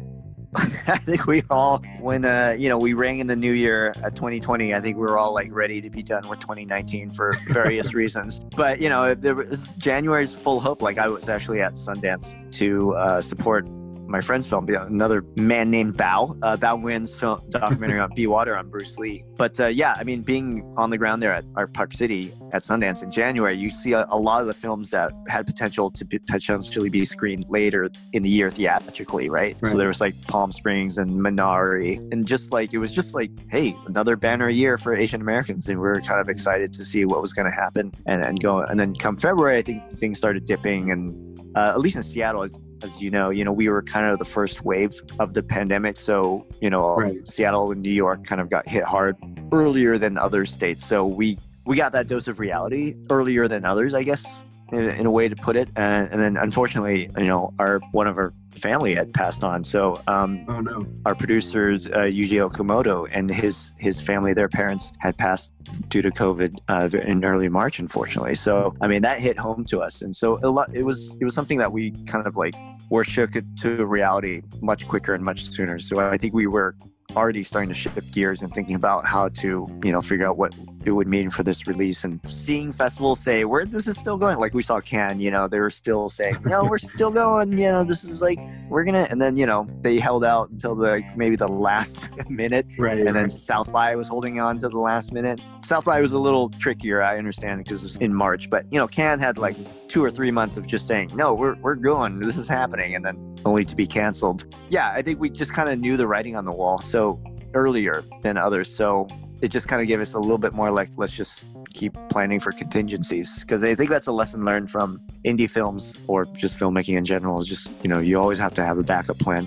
I 0.87 0.99
think 0.99 1.27
we 1.27 1.43
all, 1.51 1.83
when 2.01 2.25
uh, 2.25 2.55
you 2.57 2.69
know, 2.69 2.79
we 2.79 2.95
rang 2.95 3.19
in 3.19 3.27
the 3.27 3.37
new 3.37 3.53
year 3.53 3.93
at 4.03 4.15
2020. 4.15 4.75
I 4.75 4.81
think 4.81 4.97
we 4.97 5.03
were 5.03 5.19
all 5.19 5.35
like 5.35 5.49
ready 5.51 5.81
to 5.81 5.91
be 5.91 6.03
done 6.03 6.29
with 6.29 6.39
2019 6.41 7.11
for 7.11 7.37
various 7.49 7.93
reasons. 7.93 8.41
But 8.57 8.81
you 8.81 8.89
know, 8.89 9.15
there 9.15 9.35
was 9.35 9.75
January's 9.75 10.33
full 10.33 10.61
hope. 10.61 10.81
Like 10.81 10.99
I 10.99 11.09
was 11.09 11.29
actually 11.29 11.61
at 11.61 11.75
Sundance 11.75 12.37
to 12.59 12.95
uh, 12.95 13.21
support 13.21 13.67
my 14.07 14.21
friend's 14.21 14.49
film, 14.49 14.69
another 14.69 15.25
man 15.37 15.71
named 15.71 15.97
Bao, 15.97 16.39
uh, 16.43 16.57
Bao 16.57 16.81
Nguyen's 16.81 17.15
film 17.15 17.41
documentary 17.51 17.99
on 17.99 18.11
Be 18.15 18.27
Water 18.27 18.57
on 18.57 18.69
Bruce 18.69 18.99
Lee. 18.99 19.25
But 19.37 19.59
uh, 19.61 19.67
yeah, 19.67 19.95
I 19.97 20.05
mean, 20.05 20.23
being 20.23 20.63
on 20.77 20.91
the 20.91 20.99
ground 20.99 21.23
there 21.23 21.33
at 21.33 21.45
Art 21.57 21.73
Park 21.73 21.95
City 21.95 22.33
at 22.53 22.63
Sundance 22.63 23.03
in 23.03 23.11
January, 23.11 23.57
you 23.57 23.71
see 23.71 23.93
a, 23.93 24.07
a 24.11 24.19
lot 24.19 24.41
of 24.41 24.47
the 24.47 24.55
films 24.55 24.91
that 24.91 25.13
had 25.29 25.47
potential 25.47 25.91
to 25.91 26.05
be, 26.05 26.19
potentially 26.19 26.89
be 26.89 27.05
screened 27.05 27.47
later 27.49 27.91
in 28.13 28.23
the 28.23 28.29
year 28.29 28.51
theatrically, 28.51 29.29
right? 29.29 29.57
right? 29.61 29.71
So 29.71 29.79
there 29.79 29.89
was 29.89 30.01
like 30.01 30.15
Palm 30.27 30.53
Springs 30.53 30.99
and 30.99 31.11
Minari, 31.11 31.97
and 32.13 32.27
just 32.27 32.53
like 32.53 32.73
it 32.73 32.79
was 32.79 32.93
just 32.93 33.15
like, 33.15 33.31
hey, 33.51 33.77
another 33.87 34.17
banner 34.17 34.49
year 34.49 34.79
for 34.79 34.95
Asian 34.95 35.21
Americans, 35.21 35.69
and 35.69 35.81
we 35.81 35.89
are 35.89 36.01
kind 36.01 36.21
of 36.21 36.29
excited 36.29 36.73
to 36.75 36.85
see 36.85 37.05
what 37.05 37.21
was 37.21 37.33
going 37.33 37.51
to 37.51 37.55
happen 37.55 37.93
and, 38.07 38.25
and 38.25 38.41
go. 38.41 38.61
And 38.61 38.79
then 38.79 38.95
come 38.95 39.17
February, 39.17 39.59
I 39.59 39.63
think 39.63 39.91
things 39.93 40.19
started 40.19 40.47
dipping, 40.47 40.91
and 40.91 41.34
uh, 41.55 41.73
at 41.75 41.81
least 41.81 41.97
in 41.97 42.03
Seattle, 42.03 42.43
as, 42.43 42.61
as 42.83 43.01
you 43.01 43.11
know, 43.11 43.31
you 43.31 43.45
know, 43.45 43.53
we 43.53 43.69
were 43.69 43.83
kind 43.83 44.07
of 44.07 44.19
the 44.19 44.25
first 44.25 44.65
wave 44.65 44.93
of 45.19 45.35
the 45.35 45.43
pandemic. 45.43 45.99
So, 45.99 46.47
you 46.61 46.71
know, 46.71 46.97
right. 46.97 47.29
Seattle 47.29 47.71
and 47.73 47.83
New 47.83 47.91
York 47.91 48.25
kind 48.25 48.41
of 48.41 48.51
got 48.51 48.67
hit 48.69 48.85
hard 48.85 49.17
earlier 49.53 49.99
than 49.99 50.19
other 50.19 50.47
states. 50.47 50.85
So 50.85 51.07
we 51.07 51.39
we 51.67 51.77
got 51.77 51.93
that 51.93 52.09
dose 52.09 52.29
of 52.29 52.41
reality 52.41 52.95
earlier 53.11 53.49
than 53.49 53.65
others, 53.65 53.95
I 53.95 54.03
guess, 54.03 54.45
in, 54.71 54.91
in 54.91 55.07
a 55.07 55.11
way 55.11 55.29
to 55.29 55.37
put 55.37 55.57
it. 55.57 55.69
And, 55.77 56.11
and, 56.11 56.21
then, 56.21 56.37
unfortunately, 56.37 57.11
you 57.17 57.27
know, 57.27 57.55
our 57.59 57.81
one 57.93 58.07
of 58.07 58.19
our 58.19 58.35
family 58.59 58.95
had 58.95 59.13
passed 59.13 59.45
on. 59.45 59.65
So, 59.65 60.01
um, 60.07 60.45
oh 60.49 60.61
no, 60.61 60.87
our 61.05 61.15
producers 61.15 61.87
uh, 61.87 62.11
Yuji 62.19 62.49
Okumoto 62.49 63.09
and 63.13 63.31
his 63.31 63.73
his 63.79 64.01
family, 64.01 64.35
their 64.35 64.49
parents 64.49 64.93
had 64.99 65.17
passed 65.17 65.53
due 65.89 66.03
to 66.03 66.11
COVID 66.11 66.59
uh, 66.69 66.97
in 66.99 67.25
early 67.25 67.49
March, 67.49 67.79
unfortunately. 67.79 68.35
So, 68.35 68.75
I 68.81 68.89
mean, 68.89 69.03
that 69.03 69.21
hit 69.21 69.39
home 69.39 69.65
to 69.67 69.81
us, 69.81 70.03
and 70.03 70.15
so 70.15 70.39
lot, 70.43 70.75
it 70.75 70.83
was 70.83 71.17
it 71.21 71.25
was 71.25 71.35
something 71.35 71.59
that 71.59 71.73
we 71.73 71.93
kind 72.07 72.27
of 72.27 72.37
like 72.37 72.55
were 72.91 73.05
shook 73.05 73.33
to 73.33 73.87
reality 73.87 74.43
much 74.61 74.87
quicker 74.87 75.15
and 75.15 75.25
much 75.25 75.45
sooner. 75.45 75.79
So, 75.79 75.99
I 75.99 76.17
think 76.19 76.35
we 76.35 76.47
were 76.47 76.77
already 77.17 77.43
starting 77.43 77.69
to 77.69 77.75
shift 77.75 78.13
gears 78.13 78.43
and 78.43 78.53
thinking 78.53 78.75
about 78.75 79.07
how 79.07 79.29
to, 79.29 79.67
you 79.83 79.93
know, 79.93 80.03
figure 80.03 80.27
out 80.27 80.37
what 80.37 80.55
it 80.85 80.91
would 80.91 81.09
mean 81.09 81.31
for 81.31 81.43
this 81.43 81.67
release 81.67 82.05
and 82.05 82.21
seeing 82.27 82.73
festivals 82.73 83.21
say 83.21 83.45
where 83.45 83.65
this 83.65 83.89
is 83.89 83.99
still 83.99 84.17
going. 84.17 84.39
Like 84.39 84.55
we 84.55 84.63
saw 84.63 84.81
Cannes, 84.81 85.21
you 85.21 85.31
know, 85.31 85.49
they 85.49 85.61
were 85.61 85.71
still 85.71 86.09
saying, 86.09 86.37
no, 86.45 86.65
we're 86.65 86.79
still 86.95 87.11
going, 87.11 87.53
you 87.53 87.71
know, 87.71 87.85
this 87.85 88.05
is 88.05 88.21
like 88.21 88.39
we're 88.69 88.85
gonna 88.85 89.07
and 89.11 89.21
then, 89.21 89.37
you 89.37 89.47
know, 89.47 89.67
they 89.81 89.99
held 89.99 90.25
out 90.25 90.51
until 90.51 90.75
the 90.75 91.03
maybe 91.17 91.37
the 91.37 91.49
last 91.49 92.11
minute. 92.29 92.67
Right. 92.79 92.99
And 92.99 93.09
then 93.09 93.15
right. 93.15 93.33
South 93.33 93.73
by 93.73 93.97
was 93.97 94.09
holding 94.09 94.41
on 94.41 94.59
to 94.59 94.69
the 94.69 94.79
last 94.79 95.13
minute. 95.13 95.41
South 95.63 95.85
by 95.85 96.01
was 96.01 96.13
a 96.13 96.19
little 96.19 96.51
trickier, 96.51 97.03
I 97.03 97.17
understand, 97.17 97.65
because 97.65 97.83
it 97.83 97.87
was 97.87 97.97
in 97.99 98.13
March. 98.13 98.51
But 98.51 98.67
you 98.71 98.79
know, 98.79 98.87
Cannes 98.87 99.21
had 99.21 99.39
like 99.39 99.57
two 99.89 100.05
or 100.05 100.11
three 100.11 100.31
months 100.31 100.57
of 100.57 100.67
just 100.67 100.87
saying, 100.87 101.13
No, 101.15 101.35
we're 101.35 101.55
we're 101.57 101.77
going, 101.77 102.19
this 102.19 102.37
is 102.37 102.49
happening, 102.49 102.95
and 102.95 103.05
then 103.05 103.37
only 103.45 103.65
to 103.65 103.77
be 103.77 103.87
canceled. 103.87 104.55
Yeah, 104.69 104.91
I 104.91 105.03
think 105.03 105.21
we 105.21 105.31
just 105.31 105.55
kind 105.55 105.69
of 105.69 105.79
knew 105.79 105.97
the 105.97 106.07
writing 106.07 106.37
on 106.37 106.45
the 106.45 106.53
wall. 106.53 106.79
So 107.05 107.21
earlier 107.53 108.03
than 108.23 108.37
others. 108.37 108.75
So 108.75 109.07
it 109.43 109.49
just 109.49 109.69
kind 109.69 109.83
of 109.83 109.89
gave 109.89 110.01
us 110.01 110.15
a 110.15 110.19
little 110.19 110.39
bit 110.39 110.55
more 110.55 110.71
like, 110.71 110.89
let's 110.97 111.15
just 111.15 111.45
keep 111.75 111.97
planning 112.09 112.41
for 112.41 112.51
contingencies. 112.51 113.41
Because 113.41 113.63
I 113.63 113.75
think 113.75 113.91
that's 113.91 114.07
a 114.07 114.13
lesson 114.13 114.45
learned 114.45 114.71
from 114.71 115.01
indie 115.25 115.51
films 115.51 115.99
or 116.07 116.25
just 116.25 116.59
filmmaking 116.59 116.97
in 116.97 117.05
general 117.05 117.39
is 117.41 117.47
just, 117.47 117.71
you 117.83 117.89
know, 117.89 117.99
you 117.99 118.19
always 118.19 118.39
have 118.39 118.55
to 118.55 118.65
have 118.65 118.79
a 118.79 118.83
backup 118.83 119.19
plan 119.19 119.47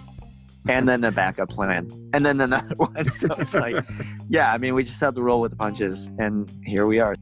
and 0.69 0.87
then 0.87 1.01
the 1.01 1.11
backup 1.11 1.49
plan 1.49 1.89
and 2.13 2.25
then 2.25 2.39
another 2.39 2.75
one. 2.77 3.09
So 3.09 3.27
it's 3.39 3.55
like, 3.55 3.83
yeah, 4.29 4.53
I 4.53 4.57
mean, 4.59 4.75
we 4.75 4.83
just 4.83 5.01
have 5.01 5.15
to 5.15 5.21
roll 5.21 5.41
with 5.41 5.51
the 5.51 5.57
punches. 5.57 6.11
And 6.19 6.49
here 6.63 6.85
we 6.85 6.99
are. 6.99 7.15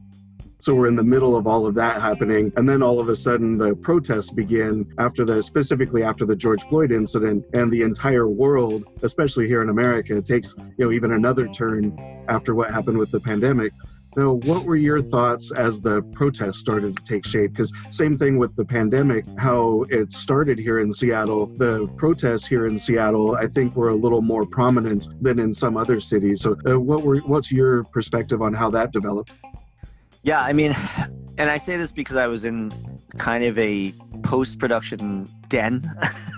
So 0.66 0.74
we're 0.74 0.88
in 0.88 0.96
the 0.96 1.04
middle 1.04 1.36
of 1.36 1.46
all 1.46 1.64
of 1.64 1.76
that 1.76 2.02
happening. 2.02 2.52
And 2.56 2.68
then 2.68 2.82
all 2.82 2.98
of 2.98 3.08
a 3.08 3.14
sudden 3.14 3.56
the 3.56 3.76
protests 3.76 4.32
begin 4.32 4.92
after 4.98 5.24
the, 5.24 5.40
specifically 5.40 6.02
after 6.02 6.26
the 6.26 6.34
George 6.34 6.64
Floyd 6.64 6.90
incident 6.90 7.44
and 7.54 7.70
the 7.70 7.82
entire 7.82 8.28
world, 8.28 8.82
especially 9.04 9.46
here 9.46 9.62
in 9.62 9.68
America, 9.68 10.20
takes, 10.20 10.56
you 10.76 10.84
know, 10.84 10.90
even 10.90 11.12
another 11.12 11.46
turn 11.46 11.96
after 12.28 12.56
what 12.56 12.72
happened 12.72 12.98
with 12.98 13.12
the 13.12 13.20
pandemic. 13.20 13.72
Now, 14.16 14.40
what 14.42 14.64
were 14.64 14.74
your 14.74 15.00
thoughts 15.00 15.52
as 15.52 15.80
the 15.80 16.02
protests 16.14 16.58
started 16.58 16.96
to 16.96 17.04
take 17.04 17.24
shape? 17.24 17.52
Because 17.52 17.72
same 17.92 18.18
thing 18.18 18.36
with 18.36 18.56
the 18.56 18.64
pandemic, 18.64 19.24
how 19.38 19.84
it 19.88 20.12
started 20.12 20.58
here 20.58 20.80
in 20.80 20.92
Seattle. 20.92 21.46
The 21.46 21.86
protests 21.96 22.44
here 22.44 22.66
in 22.66 22.76
Seattle, 22.76 23.36
I 23.36 23.46
think, 23.46 23.76
were 23.76 23.90
a 23.90 23.94
little 23.94 24.22
more 24.22 24.44
prominent 24.44 25.06
than 25.22 25.38
in 25.38 25.54
some 25.54 25.76
other 25.76 26.00
cities. 26.00 26.42
So, 26.42 26.56
uh, 26.68 26.80
what 26.80 27.04
were 27.04 27.18
what's 27.18 27.52
your 27.52 27.84
perspective 27.84 28.42
on 28.42 28.52
how 28.52 28.68
that 28.70 28.90
developed? 28.90 29.30
Yeah, 30.26 30.42
I 30.42 30.52
mean, 30.54 30.74
and 31.38 31.48
I 31.48 31.56
say 31.56 31.76
this 31.76 31.92
because 31.92 32.16
I 32.16 32.26
was 32.26 32.44
in 32.44 32.72
kind 33.16 33.44
of 33.44 33.56
a 33.60 33.94
post 34.24 34.58
production 34.58 35.30
den. 35.48 35.84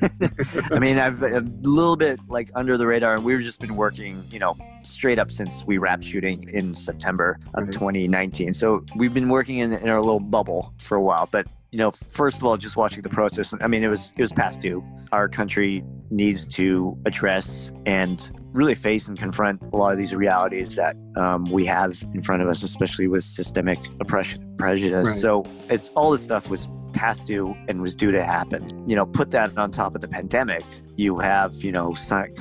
I 0.70 0.78
mean, 0.78 0.98
I've 0.98 1.22
a 1.22 1.40
little 1.62 1.96
bit 1.96 2.20
like 2.28 2.50
under 2.54 2.76
the 2.76 2.86
radar, 2.86 3.14
and 3.14 3.24
we've 3.24 3.40
just 3.40 3.62
been 3.62 3.76
working, 3.76 4.22
you 4.30 4.40
know, 4.40 4.58
straight 4.82 5.18
up 5.18 5.30
since 5.30 5.64
we 5.64 5.78
wrapped 5.78 6.04
shooting 6.04 6.50
in 6.50 6.74
September 6.74 7.38
of 7.54 7.64
right. 7.64 7.72
2019. 7.72 8.52
So 8.52 8.84
we've 8.94 9.14
been 9.14 9.30
working 9.30 9.60
in, 9.60 9.72
in 9.72 9.88
our 9.88 10.02
little 10.02 10.20
bubble 10.20 10.74
for 10.76 10.98
a 10.98 11.02
while. 11.02 11.26
But 11.32 11.46
you 11.70 11.78
know, 11.78 11.90
first 11.90 12.38
of 12.38 12.44
all, 12.44 12.56
just 12.56 12.76
watching 12.76 13.02
the 13.02 13.08
process. 13.08 13.54
I 13.60 13.66
mean, 13.66 13.84
it 13.84 13.88
was 13.88 14.14
it 14.16 14.22
was 14.22 14.32
past 14.32 14.60
due. 14.60 14.82
Our 15.12 15.28
country 15.28 15.84
needs 16.10 16.46
to 16.46 16.96
address 17.04 17.72
and 17.84 18.30
really 18.52 18.74
face 18.74 19.08
and 19.08 19.18
confront 19.18 19.60
a 19.72 19.76
lot 19.76 19.92
of 19.92 19.98
these 19.98 20.14
realities 20.14 20.76
that 20.76 20.96
um, 21.16 21.44
we 21.44 21.66
have 21.66 22.02
in 22.14 22.22
front 22.22 22.42
of 22.42 22.48
us, 22.48 22.62
especially 22.62 23.06
with 23.06 23.22
systemic 23.22 23.78
oppression, 24.00 24.54
prejudice. 24.56 25.08
Right. 25.08 25.16
So 25.16 25.44
it's 25.68 25.90
all 25.90 26.10
this 26.10 26.22
stuff 26.22 26.48
was 26.48 26.68
past 26.94 27.26
due 27.26 27.54
and 27.68 27.82
was 27.82 27.94
due 27.94 28.12
to 28.12 28.24
happen. 28.24 28.88
You 28.88 28.96
know, 28.96 29.04
put 29.04 29.30
that 29.32 29.56
on 29.58 29.70
top 29.70 29.94
of 29.94 30.00
the 30.00 30.08
pandemic, 30.08 30.64
you 30.98 31.16
have 31.18 31.54
you 31.62 31.70
know, 31.70 31.94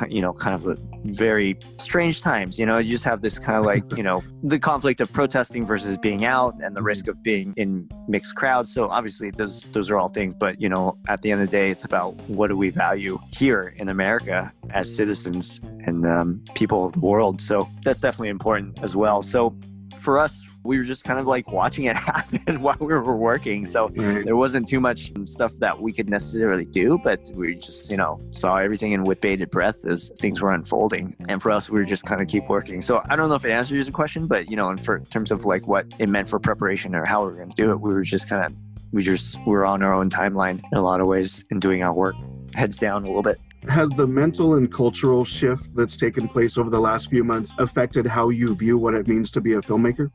you 0.09 0.21
know, 0.21 0.33
kind 0.33 0.55
of 0.55 0.65
a 0.65 0.75
very 1.05 1.57
strange 1.77 2.21
times. 2.23 2.57
You 2.57 2.65
know, 2.65 2.79
you 2.79 2.89
just 2.89 3.05
have 3.05 3.21
this 3.21 3.37
kind 3.37 3.57
of 3.57 3.65
like 3.65 3.83
you 3.97 4.03
know 4.03 4.23
the 4.43 4.59
conflict 4.59 4.99
of 4.99 5.13
protesting 5.13 5.65
versus 5.65 5.97
being 5.97 6.25
out 6.25 6.55
and 6.61 6.75
the 6.75 6.81
risk 6.81 7.07
of 7.07 7.21
being 7.21 7.53
in 7.55 7.87
mixed 8.07 8.35
crowds. 8.35 8.73
So 8.73 8.89
obviously 8.89 9.29
those 9.29 9.61
those 9.73 9.91
are 9.91 9.97
all 9.97 10.09
things. 10.09 10.33
But 10.39 10.59
you 10.59 10.69
know, 10.69 10.97
at 11.07 11.21
the 11.21 11.31
end 11.31 11.41
of 11.41 11.47
the 11.47 11.51
day, 11.51 11.69
it's 11.69 11.85
about 11.85 12.15
what 12.27 12.47
do 12.47 12.57
we 12.57 12.71
value 12.71 13.19
here 13.31 13.75
in 13.77 13.89
America 13.89 14.51
as 14.71 14.93
citizens 14.93 15.61
and 15.85 16.05
um, 16.05 16.43
people 16.55 16.85
of 16.85 16.93
the 16.93 16.99
world. 16.99 17.41
So 17.41 17.69
that's 17.83 18.01
definitely 18.01 18.29
important 18.29 18.79
as 18.81 18.95
well. 18.95 19.21
So 19.21 19.55
for 19.99 20.19
us, 20.19 20.41
we 20.63 20.77
were 20.77 20.83
just 20.83 21.03
kind 21.03 21.19
of 21.19 21.25
like 21.25 21.49
watching 21.51 21.85
it 21.85 21.95
happen 21.97 22.61
while 22.61 22.75
we 22.79 22.87
were 22.87 23.15
working. 23.15 23.65
So 23.65 23.89
mm-hmm. 23.89 24.23
there 24.23 24.35
wasn't 24.35 24.67
too 24.67 24.79
much 24.79 25.11
stuff 25.25 25.53
that 25.59 25.81
we 25.81 25.91
could 25.91 26.09
necessarily 26.09 26.65
do, 26.65 26.99
but 27.03 27.31
we 27.33 27.55
just, 27.55 27.89
you 27.89 27.97
know, 27.97 28.19
saw 28.31 28.57
everything 28.57 28.91
in 28.91 29.03
with 29.03 29.21
bated 29.21 29.49
breath 29.49 29.85
as 29.85 30.11
things 30.19 30.41
were 30.41 30.53
unfolding. 30.53 31.15
And 31.27 31.41
for 31.41 31.51
us, 31.51 31.69
we 31.69 31.79
were 31.79 31.85
just 31.85 32.05
kind 32.05 32.21
of 32.21 32.27
keep 32.27 32.47
working. 32.49 32.81
So 32.81 33.01
I 33.09 33.15
don't 33.15 33.29
know 33.29 33.35
if 33.35 33.45
it 33.45 33.51
answers 33.51 33.87
your 33.87 33.93
question, 33.93 34.27
but, 34.27 34.49
you 34.49 34.55
know, 34.55 34.69
in, 34.69 34.77
for, 34.77 34.97
in 34.97 35.05
terms 35.05 35.31
of 35.31 35.45
like 35.45 35.67
what 35.67 35.85
it 35.99 36.09
meant 36.09 36.27
for 36.27 36.39
preparation 36.39 36.95
or 36.95 37.05
how 37.05 37.23
we 37.23 37.31
were 37.31 37.37
going 37.37 37.49
to 37.49 37.55
do 37.55 37.71
it, 37.71 37.79
we 37.79 37.93
were 37.93 38.03
just 38.03 38.29
kind 38.29 38.45
of, 38.45 38.53
we 38.91 39.03
just 39.03 39.37
we 39.45 39.51
were 39.51 39.65
on 39.65 39.83
our 39.83 39.93
own 39.93 40.09
timeline 40.09 40.61
in 40.71 40.77
a 40.77 40.81
lot 40.81 41.01
of 41.01 41.07
ways 41.07 41.43
in 41.51 41.59
doing 41.59 41.83
our 41.83 41.93
work, 41.93 42.15
heads 42.53 42.77
down 42.77 43.03
a 43.03 43.07
little 43.07 43.21
bit 43.21 43.37
has 43.67 43.89
the 43.91 44.07
mental 44.07 44.55
and 44.55 44.71
cultural 44.71 45.25
shift 45.25 45.75
that's 45.75 45.97
taken 45.97 46.27
place 46.27 46.57
over 46.57 46.69
the 46.69 46.79
last 46.79 47.09
few 47.09 47.23
months 47.23 47.53
affected 47.57 48.05
how 48.05 48.29
you 48.29 48.55
view 48.55 48.77
what 48.77 48.93
it 48.93 49.07
means 49.07 49.31
to 49.31 49.41
be 49.41 49.53
a 49.53 49.61
filmmaker? 49.61 50.11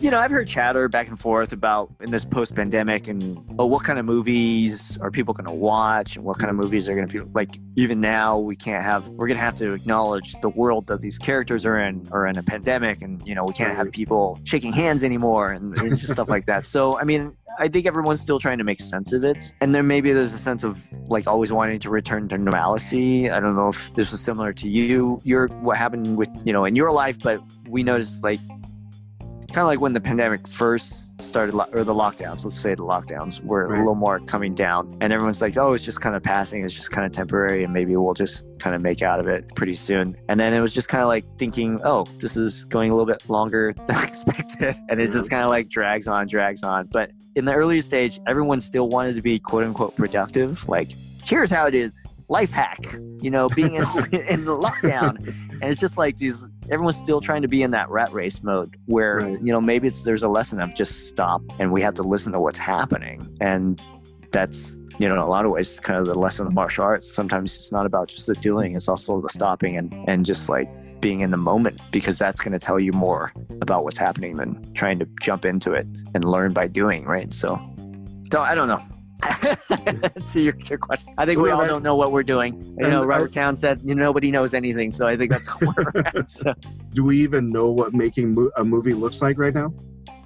You 0.00 0.12
know, 0.12 0.18
I've 0.18 0.30
heard 0.30 0.46
chatter 0.46 0.88
back 0.88 1.08
and 1.08 1.18
forth 1.18 1.52
about 1.52 1.92
in 2.00 2.10
this 2.10 2.24
post 2.24 2.54
pandemic 2.54 3.08
and 3.08 3.38
oh, 3.58 3.66
what 3.66 3.82
kind 3.82 3.98
of 3.98 4.04
movies 4.04 4.96
are 4.98 5.10
people 5.10 5.34
going 5.34 5.46
to 5.46 5.52
watch 5.52 6.16
and 6.16 6.24
what 6.24 6.38
kind 6.38 6.50
of 6.50 6.56
movies 6.56 6.88
are 6.88 6.94
going 6.94 7.08
to 7.08 7.24
be 7.24 7.30
like. 7.34 7.58
Even 7.76 8.00
now, 8.00 8.38
we 8.38 8.56
can't 8.56 8.82
have, 8.82 9.08
we're 9.10 9.26
going 9.26 9.36
to 9.36 9.42
have 9.42 9.54
to 9.56 9.72
acknowledge 9.72 10.34
the 10.40 10.48
world 10.48 10.86
that 10.86 11.00
these 11.00 11.18
characters 11.18 11.66
are 11.66 11.78
in 11.78 12.06
or 12.12 12.26
in 12.26 12.38
a 12.38 12.42
pandemic. 12.42 13.02
And, 13.02 13.26
you 13.26 13.34
know, 13.34 13.44
we 13.44 13.54
can't 13.54 13.74
have 13.74 13.90
people 13.90 14.40
shaking 14.44 14.72
hands 14.72 15.02
anymore 15.02 15.50
and, 15.50 15.76
and 15.78 15.96
just 15.96 16.12
stuff 16.12 16.28
like 16.28 16.46
that. 16.46 16.64
So, 16.64 16.98
I 16.98 17.04
mean, 17.04 17.36
I 17.58 17.68
think 17.68 17.86
everyone's 17.86 18.20
still 18.20 18.38
trying 18.38 18.58
to 18.58 18.64
make 18.64 18.80
sense 18.80 19.12
of 19.12 19.24
it. 19.24 19.52
And 19.60 19.74
then 19.74 19.86
maybe 19.86 20.12
there's 20.12 20.32
a 20.32 20.38
sense 20.38 20.64
of 20.64 20.86
like 21.08 21.26
always 21.26 21.52
wanting 21.52 21.78
to 21.80 21.90
return 21.90 22.28
to 22.28 22.38
normalcy. 22.38 23.30
I 23.30 23.40
don't 23.40 23.56
know 23.56 23.68
if 23.68 23.94
this 23.94 24.12
was 24.12 24.20
similar 24.20 24.52
to 24.54 24.68
you, 24.68 25.20
your, 25.24 25.48
what 25.48 25.76
happened 25.76 26.16
with, 26.16 26.30
you 26.44 26.52
know, 26.52 26.64
in 26.64 26.76
your 26.76 26.92
life, 26.92 27.18
but 27.20 27.40
we 27.68 27.82
noticed 27.82 28.22
like 28.22 28.40
kind 29.48 29.62
of 29.62 29.66
like 29.66 29.80
when 29.80 29.94
the 29.94 30.00
pandemic 30.00 30.46
first 30.46 31.22
started, 31.22 31.54
or 31.72 31.82
the 31.82 31.94
lockdowns, 31.94 32.44
let's 32.44 32.56
say 32.56 32.74
the 32.74 32.82
lockdowns 32.82 33.42
were 33.42 33.66
right. 33.66 33.76
a 33.76 33.80
little 33.80 33.94
more 33.94 34.20
coming 34.20 34.54
down, 34.54 34.96
and 35.00 35.12
everyone's 35.12 35.40
like, 35.40 35.56
oh, 35.56 35.72
it's 35.72 35.84
just 35.84 36.00
kind 36.00 36.14
of 36.14 36.22
passing, 36.22 36.64
it's 36.64 36.74
just 36.74 36.90
kind 36.90 37.06
of 37.06 37.12
temporary, 37.12 37.64
and 37.64 37.72
maybe 37.72 37.96
we'll 37.96 38.14
just 38.14 38.44
kind 38.58 38.76
of 38.76 38.82
make 38.82 39.02
out 39.02 39.20
of 39.20 39.26
it 39.26 39.54
pretty 39.54 39.74
soon. 39.74 40.16
And 40.28 40.38
then 40.38 40.52
it 40.52 40.60
was 40.60 40.74
just 40.74 40.88
kind 40.88 41.02
of 41.02 41.08
like 41.08 41.24
thinking, 41.38 41.80
oh, 41.82 42.06
this 42.18 42.36
is 42.36 42.64
going 42.66 42.90
a 42.90 42.94
little 42.94 43.10
bit 43.10 43.28
longer 43.28 43.74
than 43.86 44.04
expected, 44.04 44.76
and 44.88 45.00
it 45.00 45.10
just 45.10 45.30
kind 45.30 45.42
of 45.42 45.48
like 45.48 45.68
drags 45.68 46.06
on, 46.08 46.26
drags 46.26 46.62
on. 46.62 46.86
But 46.86 47.12
in 47.34 47.44
the 47.46 47.54
earlier 47.54 47.82
stage, 47.82 48.20
everyone 48.26 48.60
still 48.60 48.88
wanted 48.88 49.16
to 49.16 49.22
be 49.22 49.38
quote 49.38 49.64
unquote 49.64 49.96
productive, 49.96 50.68
like, 50.68 50.88
here's 51.24 51.50
how 51.50 51.66
it 51.66 51.74
is 51.74 51.92
life 52.28 52.52
hack, 52.52 52.78
you 53.20 53.30
know, 53.30 53.48
being 53.48 53.74
in, 53.74 53.84
in 54.12 54.44
the 54.44 54.56
lockdown. 54.56 55.16
And 55.26 55.64
it's 55.64 55.80
just 55.80 55.98
like 55.98 56.16
these, 56.18 56.48
everyone's 56.70 56.96
still 56.96 57.20
trying 57.20 57.42
to 57.42 57.48
be 57.48 57.62
in 57.62 57.70
that 57.72 57.88
rat 57.88 58.12
race 58.12 58.42
mode 58.42 58.76
where, 58.86 59.16
right. 59.16 59.38
you 59.42 59.52
know, 59.52 59.60
maybe 59.60 59.88
it's, 59.88 60.02
there's 60.02 60.22
a 60.22 60.28
lesson 60.28 60.60
of 60.60 60.74
just 60.74 61.08
stop 61.08 61.42
and 61.58 61.72
we 61.72 61.82
have 61.82 61.94
to 61.94 62.02
listen 62.02 62.32
to 62.32 62.40
what's 62.40 62.58
happening. 62.58 63.36
And 63.40 63.80
that's 64.30 64.78
you 64.98 65.08
know 65.08 65.14
in 65.14 65.20
a 65.20 65.26
lot 65.26 65.44
of 65.44 65.50
ways 65.50 65.80
kind 65.80 65.98
of 65.98 66.06
the 66.06 66.14
lesson 66.14 66.46
of 66.46 66.52
martial 66.52 66.84
arts 66.84 67.10
sometimes 67.10 67.56
it's 67.56 67.72
not 67.72 67.86
about 67.86 68.08
just 68.08 68.26
the 68.26 68.34
doing 68.34 68.74
it's 68.74 68.88
also 68.88 69.20
the 69.20 69.28
stopping 69.28 69.76
and 69.76 69.94
and 70.06 70.26
just 70.26 70.48
like 70.48 70.68
being 71.00 71.20
in 71.20 71.30
the 71.30 71.36
moment 71.36 71.80
because 71.92 72.18
that's 72.18 72.40
going 72.40 72.52
to 72.52 72.58
tell 72.58 72.78
you 72.78 72.92
more 72.92 73.32
about 73.62 73.84
what's 73.84 73.98
happening 73.98 74.36
than 74.36 74.72
trying 74.74 74.98
to 74.98 75.06
jump 75.22 75.44
into 75.44 75.72
it 75.72 75.86
and 76.14 76.24
learn 76.24 76.52
by 76.52 76.66
doing 76.66 77.04
right 77.04 77.32
so 77.32 77.58
so 78.30 78.42
i 78.42 78.54
don't 78.54 78.68
know 78.68 78.82
to 80.24 80.40
your, 80.40 80.54
your, 80.68 80.78
question 80.78 81.12
i 81.18 81.26
think 81.26 81.40
we 81.40 81.50
all 81.50 81.66
don't 81.66 81.82
know 81.82 81.96
what 81.96 82.12
we're 82.12 82.22
doing 82.22 82.54
you 82.78 82.88
know 82.88 83.02
Robert 83.04 83.32
Towne 83.32 83.56
said 83.56 83.80
you 83.84 83.94
know, 83.94 84.04
nobody 84.04 84.30
knows 84.30 84.54
anything 84.54 84.92
so 84.92 85.08
i 85.08 85.16
think 85.16 85.30
that's 85.30 85.48
where 85.60 85.74
we're 85.76 86.02
at 86.02 86.30
so. 86.30 86.54
do 86.90 87.04
we 87.04 87.20
even 87.20 87.48
know 87.48 87.70
what 87.70 87.92
making 87.92 88.36
a 88.56 88.64
movie 88.64 88.94
looks 88.94 89.20
like 89.20 89.36
right 89.38 89.54
now 89.54 89.72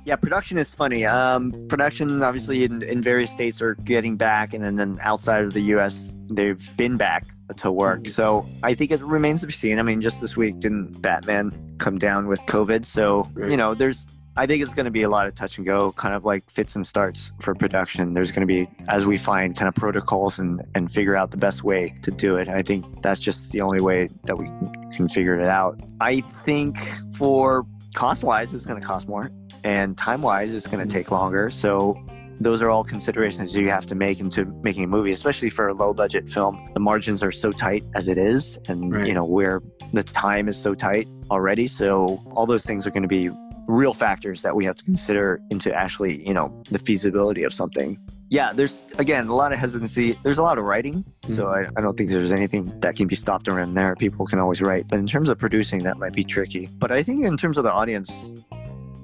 yeah, 0.05 0.17
production 0.17 0.59
is 0.59 0.75
funny. 0.75 1.07
Um, 1.07 1.53
production, 1.69 2.23
obviously, 2.23 2.65
in, 2.65 2.83
in 2.83 3.01
various 3.01 3.31
states 3.31 3.63
are 3.63 3.77
getting 3.77 4.17
back, 4.17 4.53
and, 4.53 4.65
and 4.65 4.77
then 4.77 4.99
outside 5.01 5.45
of 5.45 5.53
the 5.53 5.61
U.S., 5.61 6.17
they've 6.29 6.77
been 6.77 6.97
back 6.97 7.25
to 7.59 7.71
work. 7.71 8.01
Mm-hmm. 8.01 8.09
So 8.09 8.47
I 8.65 8.75
think 8.75 8.91
it 8.91 9.01
remains 9.01 9.43
to 9.43 9.47
be 9.47 9.53
seen. 9.53 9.79
I 9.79 9.83
mean, 9.83 10.01
just 10.01 10.21
this 10.21 10.37
week, 10.37 10.59
didn't 10.59 11.01
Batman 11.01 11.77
come 11.79 11.99
down 11.99 12.27
with 12.27 12.41
COVID? 12.43 12.85
So, 12.85 13.31
you 13.37 13.57
know, 13.57 13.75
there's 13.75 14.09
I 14.37 14.47
think 14.47 14.63
it's 14.63 14.73
going 14.73 14.87
to 14.87 14.91
be 14.91 15.03
a 15.03 15.09
lot 15.11 15.27
of 15.27 15.35
touch 15.35 15.59
and 15.59 15.67
go, 15.67 15.93
kind 15.93 16.15
of 16.15 16.25
like 16.25 16.49
fits 16.49 16.75
and 16.77 16.87
starts 16.87 17.33
for 17.41 17.55
production. 17.55 18.15
There's 18.15 18.33
going 18.33 18.47
to 18.47 18.53
be, 18.53 18.69
as 18.89 19.07
we 19.07 19.19
find, 19.19 19.57
kind 19.57 19.69
of 19.69 19.75
protocols 19.75 20.39
and, 20.39 20.63
and 20.75 20.91
figure 20.91 21.17
out 21.17 21.31
the 21.31 21.37
best 21.37 21.65
way 21.65 21.95
to 22.03 22.11
do 22.11 22.37
it. 22.37 22.49
I 22.49 22.63
think 22.63 23.03
that's 23.03 23.21
just 23.21 23.53
the 23.53 23.61
only 23.61 23.81
way 23.81 24.09
that 24.25 24.39
we 24.39 24.47
can 24.95 25.09
figure 25.09 25.39
it 25.39 25.47
out. 25.47 25.79
I 26.01 26.21
think 26.21 26.79
for 27.13 27.67
cost 27.95 28.25
wise, 28.25 28.55
it's 28.55 28.65
going 28.65 28.81
to 28.81 28.87
cost 28.87 29.07
more 29.07 29.31
and 29.65 29.97
time 29.97 30.23
wise 30.23 30.55
it's 30.55 30.67
going 30.67 30.87
to 30.87 30.93
take 30.93 31.11
longer 31.11 31.49
so 31.51 31.97
those 32.41 32.61
are 32.63 32.71
all 32.71 32.83
considerations 32.83 33.57
you 33.57 33.69
have 33.69 33.87
to 33.87 33.95
make 33.95 34.19
into 34.19 34.45
making 34.63 34.85
a 34.85 34.87
movie 34.87 35.11
especially 35.11 35.51
for 35.51 35.69
a 35.69 35.75
low 35.75 35.93
budget 35.93 36.29
film 36.29 36.69
the 36.75 36.81
margins 36.81 37.23
are 37.23 37.31
so 37.31 37.53
tight 37.53 37.85
as 37.95 38.09
it 38.09 38.19
is 38.19 38.59
and 38.69 38.95
right. 38.95 39.07
you 39.07 39.15
know 39.15 39.25
where 39.25 39.63
the 39.93 40.03
time 40.03 40.49
is 40.49 40.57
so 40.57 40.75
tight 40.75 41.07
already 41.31 41.67
so 41.67 42.23
all 42.35 42.47
those 42.47 42.67
things 42.67 42.87
are 42.87 42.91
going 42.91 43.03
to 43.03 43.09
be 43.09 43.31
real 43.67 43.95
factors 43.95 44.43
that 44.43 44.55
we 44.55 44.65
have 44.65 44.77
to 44.77 44.85
consider 44.85 45.41
into 45.51 45.73
actually 45.75 46.27
you 46.27 46.35
know 46.35 46.53
the 46.71 46.79
feasibility 46.79 47.43
of 47.43 47.53
something. 47.53 47.99
Yeah 48.29 48.53
there's 48.53 48.83
again 48.99 49.29
a 49.29 49.35
lot 49.35 49.53
of 49.53 49.59
hesitancy. 49.59 50.19
There's 50.23 50.39
a 50.39 50.43
lot 50.43 50.59
of 50.59 50.65
writing 50.65 51.05
so 51.27 51.45
mm-hmm. 51.45 51.71
I, 51.77 51.81
I 51.81 51.83
don't 51.83 51.97
think 51.97 52.11
there's 52.11 52.33
anything 52.33 52.77
that 52.81 52.97
can 52.97 53.07
be 53.07 53.15
stopped 53.15 53.49
around 53.49 53.75
there. 53.75 53.95
People 53.97 54.27
can 54.27 54.39
always 54.39 54.61
write. 54.63 54.89
But 54.89 54.99
in 54.99 55.07
terms 55.07 55.29
of 55.29 55.39
producing 55.39 55.83
that 55.85 55.99
might 55.99 56.13
be 56.13 56.25
tricky. 56.25 56.69
But 56.79 56.93
i 56.93 57.03
think 57.03 57.25
in 57.25 57.37
terms 57.37 57.59
of 57.59 57.65
the 57.65 57.73
audience 57.73 58.33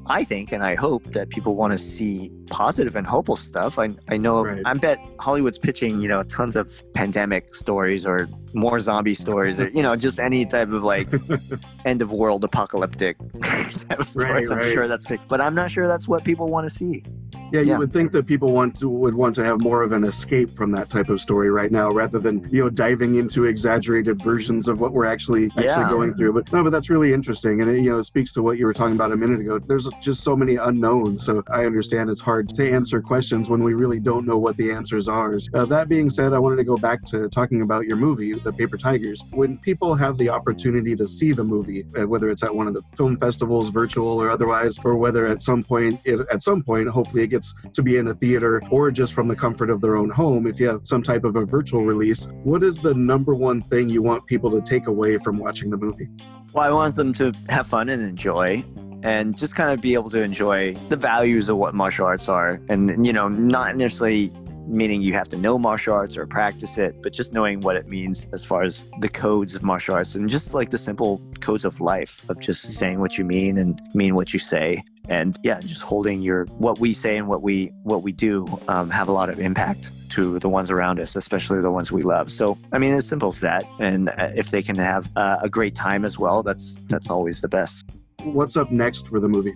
I 0.09 0.25
think 0.25 0.53
and 0.53 0.65
I 0.65 0.75
hope 0.75 1.05
that 1.13 1.29
people 1.29 1.55
want 1.55 1.73
to 1.73 1.79
see 1.79 2.31
positive 2.51 2.97
and 2.97 3.07
hopeful 3.07 3.37
stuff. 3.37 3.79
I, 3.79 3.91
I 4.09 4.17
know 4.17 4.45
right. 4.45 4.63
I 4.65 4.75
bet 4.75 4.99
Hollywood's 5.21 5.59
pitching, 5.59 6.01
you 6.01 6.09
know, 6.09 6.23
tons 6.23 6.57
of 6.57 6.71
pandemic 6.95 7.55
stories 7.55 8.07
or 8.07 8.29
more 8.55 8.81
zombie 8.81 9.15
stories 9.15 9.61
or, 9.61 9.69
you 9.69 9.83
know, 9.83 9.97
just 9.97 10.19
any 10.19 10.47
type 10.47 10.71
of 10.71 10.83
like 10.83 11.09
end 11.85 12.01
of 12.01 12.13
world 12.13 12.45
apocalyptic 12.45 13.17
type 13.43 14.01
of 14.01 14.09
stories. 14.09 14.49
Right, 14.49 14.59
I'm 14.59 14.65
right. 14.65 14.73
sure 14.73 14.89
that's 14.89 15.05
picked 15.05 15.29
but 15.29 15.41
I'm 15.41 15.55
not 15.55 15.71
sure 15.71 15.87
that's 15.87 16.09
what 16.09 16.25
people 16.25 16.47
want 16.47 16.67
to 16.67 16.71
see. 16.75 17.05
Yeah, 17.53 17.61
you 17.61 17.69
yeah. 17.69 17.79
would 17.79 17.93
think 17.93 18.13
that 18.13 18.27
people 18.27 18.53
want 18.53 18.79
to 18.79 18.89
would 18.89 19.15
want 19.15 19.35
to 19.37 19.45
have 19.45 19.61
more 19.63 19.83
of 19.83 19.93
an 19.93 20.05
escape 20.05 20.51
from 20.55 20.71
that 20.73 20.91
type 20.91 21.09
of 21.09 21.21
story 21.21 21.51
right 21.51 21.71
now, 21.71 21.89
rather 21.91 22.19
than 22.19 22.47
you 22.51 22.63
know 22.63 22.71
diving 22.71 23.17
into 23.17 23.45
exaggerated 23.45 24.23
versions 24.23 24.69
of 24.69 24.81
what 24.81 24.93
we're 24.93 25.07
actually 25.07 25.47
actually 25.47 25.65
yeah. 25.65 25.89
going 25.89 26.15
through. 26.15 26.33
But 26.33 26.53
no, 26.53 26.63
but 26.63 26.71
that's 26.71 26.91
really 26.91 27.13
interesting, 27.13 27.61
and 27.61 27.71
it, 27.71 27.83
you 27.83 27.91
know, 27.91 28.03
speaks 28.03 28.33
to 28.35 28.43
what 28.43 28.59
you 28.59 28.67
were 28.67 28.75
talking 28.75 28.95
about 28.95 29.13
a 29.13 29.17
minute 29.17 29.41
ago. 29.41 29.59
There's 29.59 29.89
just 30.01 30.23
so 30.23 30.37
many 30.37 30.57
unknowns, 30.57 31.25
so 31.25 31.43
I 31.51 31.65
understand 31.65 32.11
it's 32.11 32.21
hard 32.21 32.49
to 32.51 32.71
answer 32.71 33.01
questions 33.01 33.49
when 33.49 33.63
we 33.63 33.75
really 33.75 34.01
don't 34.01 34.27
know 34.27 34.39
what 34.39 34.57
the 34.57 34.71
answers 34.71 35.09
are. 35.09 35.39
Uh, 35.55 35.65
that 35.67 35.89
being 35.89 36.09
said, 36.09 36.33
I 36.33 36.39
wanted 36.39 36.57
to 36.57 36.65
go 36.65 36.77
back 36.77 37.05
to 37.07 37.29
talking 37.29 37.63
about 37.63 37.87
your 37.87 37.97
movie, 37.97 38.35
The 38.35 38.53
Paper 38.53 38.77
Tigers. 38.77 39.23
When 39.31 39.59
people 39.59 39.95
have 39.95 40.17
the 40.19 40.29
opportunity 40.29 40.97
to 40.97 41.07
see 41.07 41.33
the 41.33 41.45
movie, 41.45 41.85
uh, 41.99 42.07
whether 42.07 42.31
it's 42.31 42.43
at 42.43 42.55
one 42.55 42.67
of 42.67 42.75
the 42.75 42.83
film 42.97 43.17
festivals, 43.19 43.69
virtual 43.69 44.21
or 44.21 44.31
otherwise, 44.31 44.79
or 44.85 44.97
whether 44.97 45.27
at 45.27 45.43
some 45.43 45.63
point, 45.63 46.01
it, 46.05 46.21
at 46.33 46.43
some 46.43 46.63
point, 46.63 46.89
hopefully 46.89 47.23
it 47.25 47.29
gets 47.29 47.38
gets 47.39 47.55
to 47.73 47.83
be 47.83 47.97
in 47.97 48.09
a 48.09 48.15
theater 48.15 48.63
or 48.71 48.91
just 48.91 49.15
from 49.15 49.29
the 49.29 49.37
comfort 49.37 49.71
of 49.71 49.81
their 49.81 49.97
own 49.97 50.11
home, 50.11 50.47
if 50.47 50.59
you 50.59 50.69
have 50.69 50.81
some 50.85 51.03
type 51.03 51.25
of 51.25 51.37
a 51.37 51.45
virtual 51.45 51.85
release, 51.85 52.29
what 52.43 52.63
is 52.63 52.79
the 52.79 52.95
number 52.95 53.35
one 53.35 53.63
thing 53.63 53.89
you 53.89 54.03
want 54.03 54.27
people 54.27 54.51
to 54.51 54.61
take 54.61 54.87
away 54.87 55.19
from 55.19 55.39
watching 55.39 55.71
the 55.71 55.77
movie? 55.77 56.09
Well, 56.53 56.65
I 56.65 56.71
want 56.71 56.97
them 56.97 57.13
to 57.15 57.33
have 57.49 57.67
fun 57.67 57.89
and 57.89 58.03
enjoy 58.03 58.65
and 59.03 59.39
just 59.39 59.55
kind 59.55 59.71
of 59.71 59.81
be 59.81 59.95
able 59.95 60.11
to 60.11 60.21
enjoy 60.21 60.75
the 60.89 60.97
values 60.97 61.49
of 61.49 61.57
what 61.57 61.73
martial 61.73 62.05
arts 62.05 62.29
are 62.29 62.61
and 62.69 63.07
you 63.07 63.13
know 63.13 63.29
not 63.29 63.77
necessarily 63.77 64.33
meaning 64.67 65.01
you 65.01 65.13
have 65.13 65.29
to 65.29 65.37
know 65.37 65.57
martial 65.57 65.95
arts 65.95 66.17
or 66.19 66.27
practice 66.27 66.77
it, 66.79 67.01
but 67.03 67.13
just 67.13 67.33
knowing 67.33 67.61
what 67.61 67.77
it 67.77 67.89
means 67.89 68.29
as 68.33 68.45
far 68.45 68.65
as 68.65 68.85
the 69.01 69.09
codes 69.09 69.57
of 69.57 69.63
martial 69.63 69.95
arts 69.95 70.15
and 70.15 70.29
just 70.29 70.53
like 70.53 70.71
the 70.71 70.77
simple 70.77 71.23
codes 71.41 71.65
of 71.65 71.81
life 71.81 72.29
of 72.29 72.39
just 72.41 72.63
saying 72.77 73.01
what 73.01 73.17
you 73.17 73.25
mean 73.25 73.57
and 73.57 73.81
mean 73.95 74.15
what 74.15 74.35
you 74.35 74.39
say. 74.39 74.83
And 75.09 75.39
yeah, 75.43 75.61
just 75.61 75.83
holding 75.83 76.21
your 76.23 76.45
what 76.59 76.79
we 76.79 76.93
say 76.93 77.17
and 77.17 77.29
what 77.29 77.43
we 77.43 77.73
what 77.83 78.03
we 78.03 78.13
do 78.13 78.47
um, 78.69 78.91
have 78.91 79.09
a 79.09 79.13
lot 79.13 79.31
of 79.31 79.41
impact 79.41 79.91
to 80.11 80.39
the 80.39 80.49
ones 80.49 80.71
around 80.71 81.01
us, 81.01 81.17
especially 81.17 81.61
the 81.61 81.71
ones 81.71 81.91
we 81.93 82.03
love. 82.03 82.31
So 82.31 82.59
I 82.73 82.79
mean, 82.79 82.95
it's 82.95 83.09
simple 83.09 83.29
as 83.29 83.41
that. 83.41 83.65
And 83.79 84.11
uh, 84.11 84.31
if 84.35 84.51
they 84.51 84.63
can 84.63 84.77
have 84.77 85.11
uh, 85.17 85.39
a 85.43 85.49
great 85.49 85.75
time 85.75 86.05
as 86.05 86.19
well, 86.19 86.43
that's 86.43 86.77
that's 86.89 87.11
always 87.11 87.41
the 87.41 87.49
best. 87.49 87.89
What's 88.23 88.57
up 88.57 88.71
next 88.71 89.09
for 89.09 89.21
the 89.21 89.29
movie? 89.29 89.55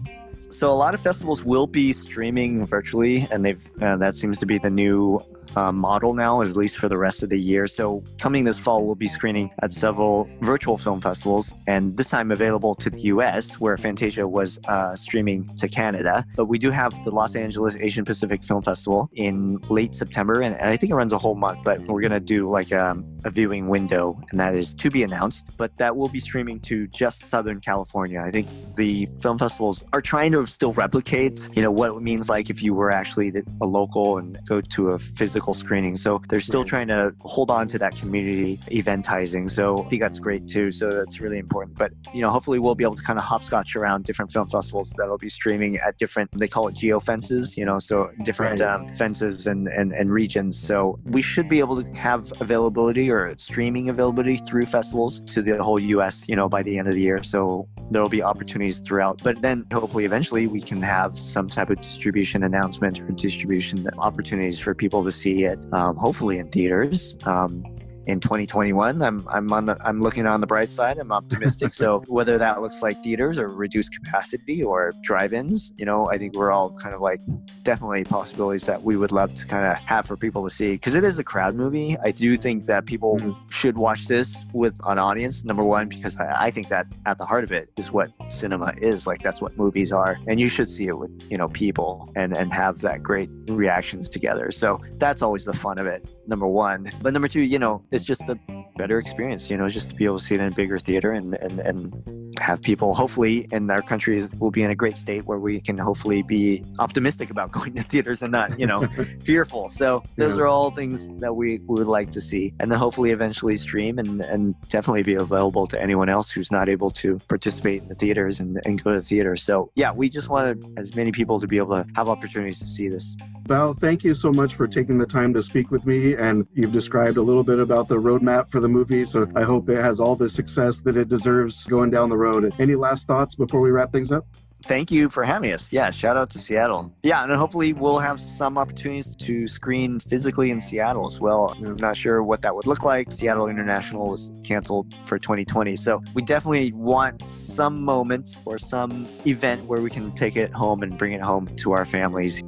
So 0.51 0.71
a 0.71 0.75
lot 0.75 0.93
of 0.93 1.01
festivals 1.01 1.45
will 1.45 1.67
be 1.67 1.95
streaming 1.95 2.67
virtually, 2.67 3.27
and 3.31 3.45
they've 3.45 3.71
uh, 3.81 3.97
that 3.97 4.17
seems 4.17 4.39
to 4.39 4.47
be 4.47 4.59
the 4.59 4.71
new 4.71 5.21
uh, 5.57 5.73
model 5.73 6.15
now, 6.15 6.43
at 6.43 6.57
least 6.57 6.79
for 6.79 6.89
the 6.89 6.99
rest 6.99 7.23
of 7.23 7.29
the 7.29 7.39
year. 7.39 7.67
So 7.67 8.03
coming 8.19 8.45
this 8.45 8.59
fall, 8.59 8.85
we'll 8.85 8.95
be 8.95 9.09
screening 9.09 9.51
at 9.63 9.73
several 9.73 10.29
virtual 10.41 10.79
film 10.79 11.01
festivals, 11.01 11.55
and 11.67 11.97
this 11.97 12.11
time 12.11 12.31
available 12.31 12.75
to 12.77 12.91
the 12.91 13.01
U.S., 13.03 13.61
where 13.61 13.77
Fantasia 13.77 14.27
was 14.27 14.59
uh, 14.69 14.95
streaming 14.97 15.49
to 15.57 15.69
Canada. 15.69 16.25
But 16.37 16.47
we 16.47 16.59
do 16.59 16.71
have 16.71 16.93
the 17.05 17.11
Los 17.11 17.37
Angeles 17.37 17.77
Asian 17.77 18.05
Pacific 18.05 18.45
Film 18.45 18.63
Festival 18.63 19.11
in 19.15 19.59
late 19.69 19.95
September, 19.95 20.41
and, 20.41 20.57
and 20.57 20.69
I 20.69 20.77
think 20.77 20.91
it 20.93 20.95
runs 20.95 21.13
a 21.13 21.19
whole 21.19 21.35
month. 21.35 21.61
But 21.65 21.81
we're 21.81 22.03
gonna 22.03 22.21
do 22.21 22.51
like 22.51 22.73
um, 22.73 23.05
a 23.25 23.31
viewing 23.31 23.69
window, 23.69 24.19
and 24.31 24.41
that 24.41 24.55
is 24.55 24.75
to 24.75 24.91
be 24.91 25.03
announced. 25.03 25.57
But 25.57 25.77
that 25.79 25.97
will 25.97 26.09
be 26.09 26.21
streaming 26.21 26.61
to 26.61 26.87
just 26.89 27.29
Southern 27.29 27.61
California. 27.61 28.21
I 28.21 28.31
think 28.31 28.49
the 28.77 29.07
film 29.21 29.39
festivals 29.39 29.85
are 29.93 30.01
trying 30.01 30.33
to 30.33 30.47
still 30.47 30.73
replicate, 30.73 31.49
you 31.55 31.63
know, 31.63 31.71
what 31.71 31.95
it 31.97 32.01
means 32.01 32.29
like 32.29 32.51
if 32.51 32.63
you 32.63 32.75
were 32.75 32.91
actually 32.91 33.33
a 33.61 33.67
local 33.67 34.19
and 34.19 34.39
go 34.47 34.61
to 34.61 34.91
a 34.91 34.99
physical 34.99 35.42
screening. 35.53 35.97
So 35.97 36.23
they're 36.29 36.41
still 36.41 36.65
trying 36.65 36.89
to 36.89 37.13
hold 37.21 37.51
on 37.51 37.67
to 37.69 37.79
that 37.79 37.97
community 37.97 38.59
eventizing. 38.71 39.51
So 39.51 39.85
I 39.85 39.89
think 39.89 40.01
that's 40.01 40.21
great 40.21 40.47
too. 40.47 40.71
So 40.71 40.91
that's 40.91 41.21
really 41.21 41.39
important. 41.39 41.77
But, 41.77 41.93
you 42.15 42.23
know, 42.23 42.31
hopefully 42.31 42.61
we'll 42.61 42.77
be 42.77 42.85
able 42.85 42.95
to 42.95 43.03
kind 43.03 43.19
of 43.19 43.25
hopscotch 43.25 43.75
around 43.75 44.05
different 44.05 44.33
film 44.33 44.49
festivals 44.49 44.95
that'll 44.97 45.19
be 45.19 45.29
streaming 45.29 45.77
at 45.77 45.99
different, 45.99 46.31
they 46.33 46.49
call 46.49 46.69
it 46.69 46.75
geo 46.75 47.01
fences, 47.01 47.57
you 47.57 47.65
know, 47.65 47.79
so 47.79 48.11
different 48.23 48.61
right. 48.61 48.71
um, 48.71 48.95
fences 48.95 49.47
and, 49.49 49.67
and, 49.69 49.93
and 49.93 50.13
regions. 50.13 50.59
So 50.59 50.99
we 51.05 51.23
should 51.23 51.49
be 51.49 51.59
able 51.59 51.83
to 51.83 51.89
have 51.95 52.33
availability 52.41 53.11
or 53.11 53.35
streaming 53.39 53.89
availability 53.89 54.37
through 54.37 54.67
festivals 54.67 55.21
to 55.21 55.43
the 55.43 55.61
whole 55.63 55.81
US, 55.81 56.25
you 56.29 56.37
know, 56.37 56.49
by 56.49 56.63
the 56.63 56.79
end 56.79 56.87
of 56.87 56.95
the 56.95 57.01
year. 57.01 57.23
So 57.25 57.69
there 57.91 58.01
will 58.01 58.09
be 58.09 58.23
opportunities 58.23 58.79
throughout. 58.79 59.21
But 59.23 59.43
then 59.43 59.67
hopefully 59.73 60.05
eventually 60.05 60.47
we 60.47 60.61
can 60.61 60.81
have 60.83 61.19
some 61.19 61.49
type 61.49 61.71
of 61.71 61.81
distribution 61.81 62.45
announcement 62.45 63.01
or 63.01 63.09
distribution 63.13 63.87
opportunities 63.99 64.61
for 64.61 64.75
people 64.75 65.05
to 65.05 65.11
see 65.11 65.32
it, 65.41 65.65
um, 65.73 65.97
hopefully 65.97 66.39
in 66.39 66.49
theaters. 66.49 67.17
Um, 67.25 67.65
in 68.07 68.21
2021 68.21 69.03
i'm 69.03 69.27
i'm 69.29 69.53
on 69.53 69.65
the 69.65 69.77
i'm 69.85 70.01
looking 70.01 70.27
on 70.27 70.41
the 70.41 70.47
bright 70.47 70.71
side. 70.73 70.99
I'm 70.99 71.13
optimistic. 71.13 71.75
So 71.75 72.03
whether 72.09 72.39
that 72.39 72.61
looks 72.63 72.83
like 72.83 73.03
theaters 73.03 73.39
or 73.39 73.49
reduced 73.49 73.95
capacity 73.95 74.63
or 74.63 74.93
drive-ins 75.03 75.73
you 75.77 75.85
know 75.85 76.09
i 76.11 76.19
think 76.19 76.35
we're 76.35 76.53
all 76.53 76.71
kind 76.73 76.95
of 76.95 77.01
like 77.01 77.21
definitely 77.63 78.05
possibilities 78.05 78.67
that 78.67 78.83
we 78.83 78.97
would 78.97 79.13
love 79.13 79.35
to 79.35 79.47
kind 79.47 79.67
of 79.67 79.77
have 79.79 80.07
for 80.07 80.17
people 80.17 80.45
to 80.45 80.51
see. 80.51 80.73
Because 80.73 80.95
it 80.95 81.05
is 81.05 81.19
a 81.19 81.25
crowd 81.25 81.55
movie. 81.55 81.97
I 82.05 82.11
do 82.11 82.37
think 82.37 82.67
that 82.67 82.87
people 82.87 83.19
mm-hmm. 83.19 83.49
should 83.49 83.77
watch 83.77 84.07
this 84.07 84.45
with 84.53 84.75
an 84.87 84.99
audience 84.99 85.45
number 85.45 85.65
one 85.65 85.89
because 85.89 86.19
I, 86.19 86.47
I 86.47 86.51
think 86.51 86.69
that 86.69 86.87
at 87.07 87.19
the 87.19 87.27
heart 87.27 87.45
of 87.45 87.53
it 87.53 87.71
is 87.77 87.91
what 87.91 88.11
cinema 88.29 88.75
is. 88.81 89.07
Like 89.07 89.23
that's 89.23 89.41
what 89.41 89.57
movies 89.57 89.93
are. 89.93 90.19
And 90.27 90.41
you 90.41 90.49
should 90.49 90.71
see 90.71 90.89
it 90.89 90.99
with 90.99 91.11
you 91.31 91.37
know 91.37 91.49
people 91.49 92.13
and 92.17 92.37
and 92.37 92.53
have 92.53 92.81
that 92.81 93.03
great 93.03 93.31
reactions 93.49 94.09
together. 94.09 94.51
So 94.51 94.81
that's 94.99 95.23
always 95.23 95.45
the 95.45 95.53
fun 95.53 95.79
of 95.79 95.87
it 95.87 96.09
number 96.27 96.47
one. 96.47 96.91
But 97.01 97.13
number 97.13 97.29
two 97.29 97.43
you 97.43 97.59
know 97.59 97.85
it's 97.93 98.05
just 98.05 98.29
a 98.29 98.39
better 98.77 98.99
experience, 98.99 99.51
you 99.51 99.57
know, 99.57 99.69
just 99.69 99.91
to 99.91 99.95
be 99.95 100.05
able 100.05 100.19
to 100.19 100.25
see 100.25 100.35
it 100.35 100.41
in 100.41 100.49
a 100.49 100.55
bigger 100.55 100.79
theater 100.79 101.13
and, 101.13 101.35
and, 101.35 101.61
and 101.61 102.39
have 102.39 102.63
people 102.63 102.95
hopefully 102.95 103.47
in 103.53 103.71
our 103.71 103.83
countries 103.83 104.31
will 104.41 104.51
be 104.51 104.63
in 104.63 104.71
a 104.71 104.75
great 104.75 104.97
state 104.97 105.25
where 105.27 105.39
we 105.39 105.61
can 105.61 105.77
hopefully 105.77 106.23
be 106.23 106.65
optimistic 106.79 107.31
about 107.31 107.53
going 107.59 107.75
to 107.75 107.83
theaters 107.83 108.23
and 108.23 108.33
not 108.33 108.59
you 108.59 108.67
know 108.67 108.87
fearful 109.21 109.69
so 109.69 110.03
those 110.17 110.37
Yeah. 110.37 110.43
are 110.45 110.47
all 110.49 110.71
things 110.71 111.09
that 111.19 111.35
we, 111.35 111.59
we 111.59 111.75
would 111.75 111.87
like 111.87 112.11
to 112.13 112.21
see 112.21 112.55
and 112.59 112.73
then 112.73 112.79
hopefully 112.79 113.11
eventually 113.11 113.57
stream 113.59 113.99
and, 113.99 114.23
and 114.23 114.55
definitely 114.71 115.03
be 115.03 115.15
available 115.15 115.67
to 115.67 115.81
anyone 115.81 116.09
else 116.09 116.31
who's 116.31 116.51
not 116.51 116.69
able 116.69 116.91
to 116.91 117.19
participate 117.29 117.83
in 117.83 117.89
the 117.89 117.95
theaters 117.95 118.41
and, 118.41 118.61
and 118.65 118.83
go 118.83 118.91
to 118.91 118.97
the 118.97 119.03
theater 119.03 119.37
so 119.37 119.71
yeah 119.77 119.93
we 119.93 120.09
just 120.09 120.31
wanted 120.31 120.65
as 120.79 120.97
many 120.97 121.13
people 121.13 121.39
to 121.39 121.47
be 121.47 121.59
able 121.59 121.83
to 121.83 121.87
have 121.95 122.09
opportunities 122.09 122.59
to 122.61 122.67
see 122.67 122.89
this 122.89 123.15
Bao, 123.49 123.79
thank 123.79 124.05
you 124.05 124.15
so 124.15 124.31
much 124.31 124.55
for 124.55 124.69
taking 124.69 124.99
the 124.99 125.07
time 125.07 125.35
to 125.35 125.43
speak 125.43 125.73
with 125.73 125.85
me. 125.85 126.15
And 126.15 126.47
you've 126.55 126.71
described 126.71 127.17
a 127.17 127.23
little 127.23 127.43
bit 127.43 127.59
about 127.83 127.89
the 127.89 128.01
roadmap 128.01 128.51
for 128.51 128.61
the 128.61 128.69
movie. 128.69 129.05
So 129.05 129.29
I 129.35 129.43
hope 129.43 129.69
it 129.69 129.79
has 129.79 130.01
all 130.01 130.15
the 130.15 130.29
success 130.29 130.81
that 130.83 130.97
it 130.97 131.09
deserves 131.09 131.65
going 131.65 131.91
down 131.91 132.09
the 132.09 132.17
road. 132.17 132.53
Any 132.59 132.75
last 132.75 133.07
thoughts 133.07 133.35
before 133.35 133.61
we 133.61 133.71
wrap 133.71 133.93
things 133.93 134.13
up? 134.13 134.27
thank 134.65 134.93
you 134.93 135.09
for 135.09 135.25
having 135.25 135.53
us. 135.53 135.73
Yeah, 135.73 135.91
shout 135.91 136.17
out 136.17 136.31
to 136.31 136.39
Seattle. 136.39 136.95
Yeah, 137.03 137.25
and 137.25 137.33
hopefully 137.33 137.73
we'll 137.73 137.99
have 137.99 138.21
some 138.21 138.57
opportunities 138.57 139.17
to 139.17 139.49
screen 139.49 139.99
physically 139.99 140.53
in 140.53 140.61
Seattle 140.61 141.05
as 141.05 141.21
well. 141.21 141.57
I'm 141.59 141.75
not 141.75 141.97
sure 141.97 142.23
what 142.23 142.43
that 142.43 142.55
would 142.55 142.69
look 142.69 142.85
like. 142.85 143.11
Seattle 143.11 143.49
International 143.49 144.09
was 144.09 144.31
canceled 144.45 144.95
for 145.05 145.19
2020. 145.19 145.75
So 145.75 146.01
we 146.15 146.23
definitely 146.23 146.73
want 146.75 147.25
some 147.25 147.83
moment 147.83 148.39
or 148.45 148.57
some 148.57 149.09
event 149.27 149.65
where 149.65 149.81
we 149.81 149.91
can 149.91 150.13
take 150.13 150.37
it 150.37 150.53
home 150.53 150.85
and 150.85 150.97
bring 150.97 151.11
it 151.11 151.23
home 151.23 151.49
to 151.57 151.73
our 151.73 151.85
families. 151.85 152.41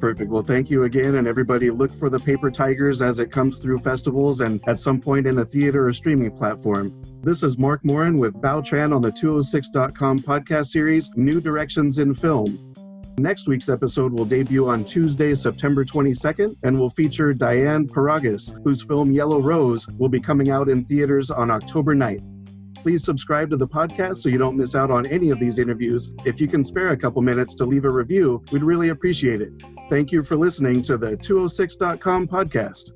Perfect. 0.00 0.30
Well, 0.30 0.42
thank 0.42 0.70
you 0.70 0.84
again. 0.84 1.16
And 1.16 1.28
everybody, 1.28 1.70
look 1.70 1.96
for 1.98 2.08
the 2.08 2.18
Paper 2.18 2.50
Tigers 2.50 3.02
as 3.02 3.18
it 3.18 3.30
comes 3.30 3.58
through 3.58 3.80
festivals 3.80 4.40
and 4.40 4.58
at 4.66 4.80
some 4.80 4.98
point 4.98 5.26
in 5.26 5.38
a 5.40 5.44
theater 5.44 5.86
or 5.86 5.92
streaming 5.92 6.30
platform. 6.30 7.02
This 7.22 7.42
is 7.42 7.58
Mark 7.58 7.84
Morin 7.84 8.16
with 8.16 8.32
Bao 8.34 8.64
Tran 8.64 8.94
on 8.94 9.02
the 9.02 9.10
206.com 9.10 10.20
podcast 10.20 10.68
series, 10.68 11.10
New 11.16 11.38
Directions 11.38 11.98
in 11.98 12.14
Film. 12.14 12.72
Next 13.18 13.46
week's 13.46 13.68
episode 13.68 14.14
will 14.14 14.24
debut 14.24 14.66
on 14.66 14.86
Tuesday, 14.86 15.34
September 15.34 15.84
22nd, 15.84 16.56
and 16.62 16.80
will 16.80 16.88
feature 16.88 17.34
Diane 17.34 17.86
Paragas, 17.86 18.58
whose 18.64 18.82
film 18.82 19.12
Yellow 19.12 19.42
Rose 19.42 19.86
will 19.98 20.08
be 20.08 20.20
coming 20.20 20.50
out 20.50 20.70
in 20.70 20.86
theaters 20.86 21.30
on 21.30 21.50
October 21.50 21.94
9th. 21.94 22.39
Please 22.82 23.04
subscribe 23.04 23.50
to 23.50 23.56
the 23.56 23.68
podcast 23.68 24.18
so 24.18 24.28
you 24.28 24.38
don't 24.38 24.56
miss 24.56 24.74
out 24.74 24.90
on 24.90 25.06
any 25.06 25.30
of 25.30 25.38
these 25.38 25.58
interviews. 25.58 26.12
If 26.24 26.40
you 26.40 26.48
can 26.48 26.64
spare 26.64 26.90
a 26.90 26.96
couple 26.96 27.20
minutes 27.22 27.54
to 27.56 27.66
leave 27.66 27.84
a 27.84 27.90
review, 27.90 28.42
we'd 28.52 28.62
really 28.62 28.88
appreciate 28.88 29.40
it. 29.40 29.52
Thank 29.88 30.12
you 30.12 30.24
for 30.24 30.36
listening 30.36 30.82
to 30.82 30.96
the 30.96 31.16
206.com 31.16 32.28
podcast. 32.28 32.92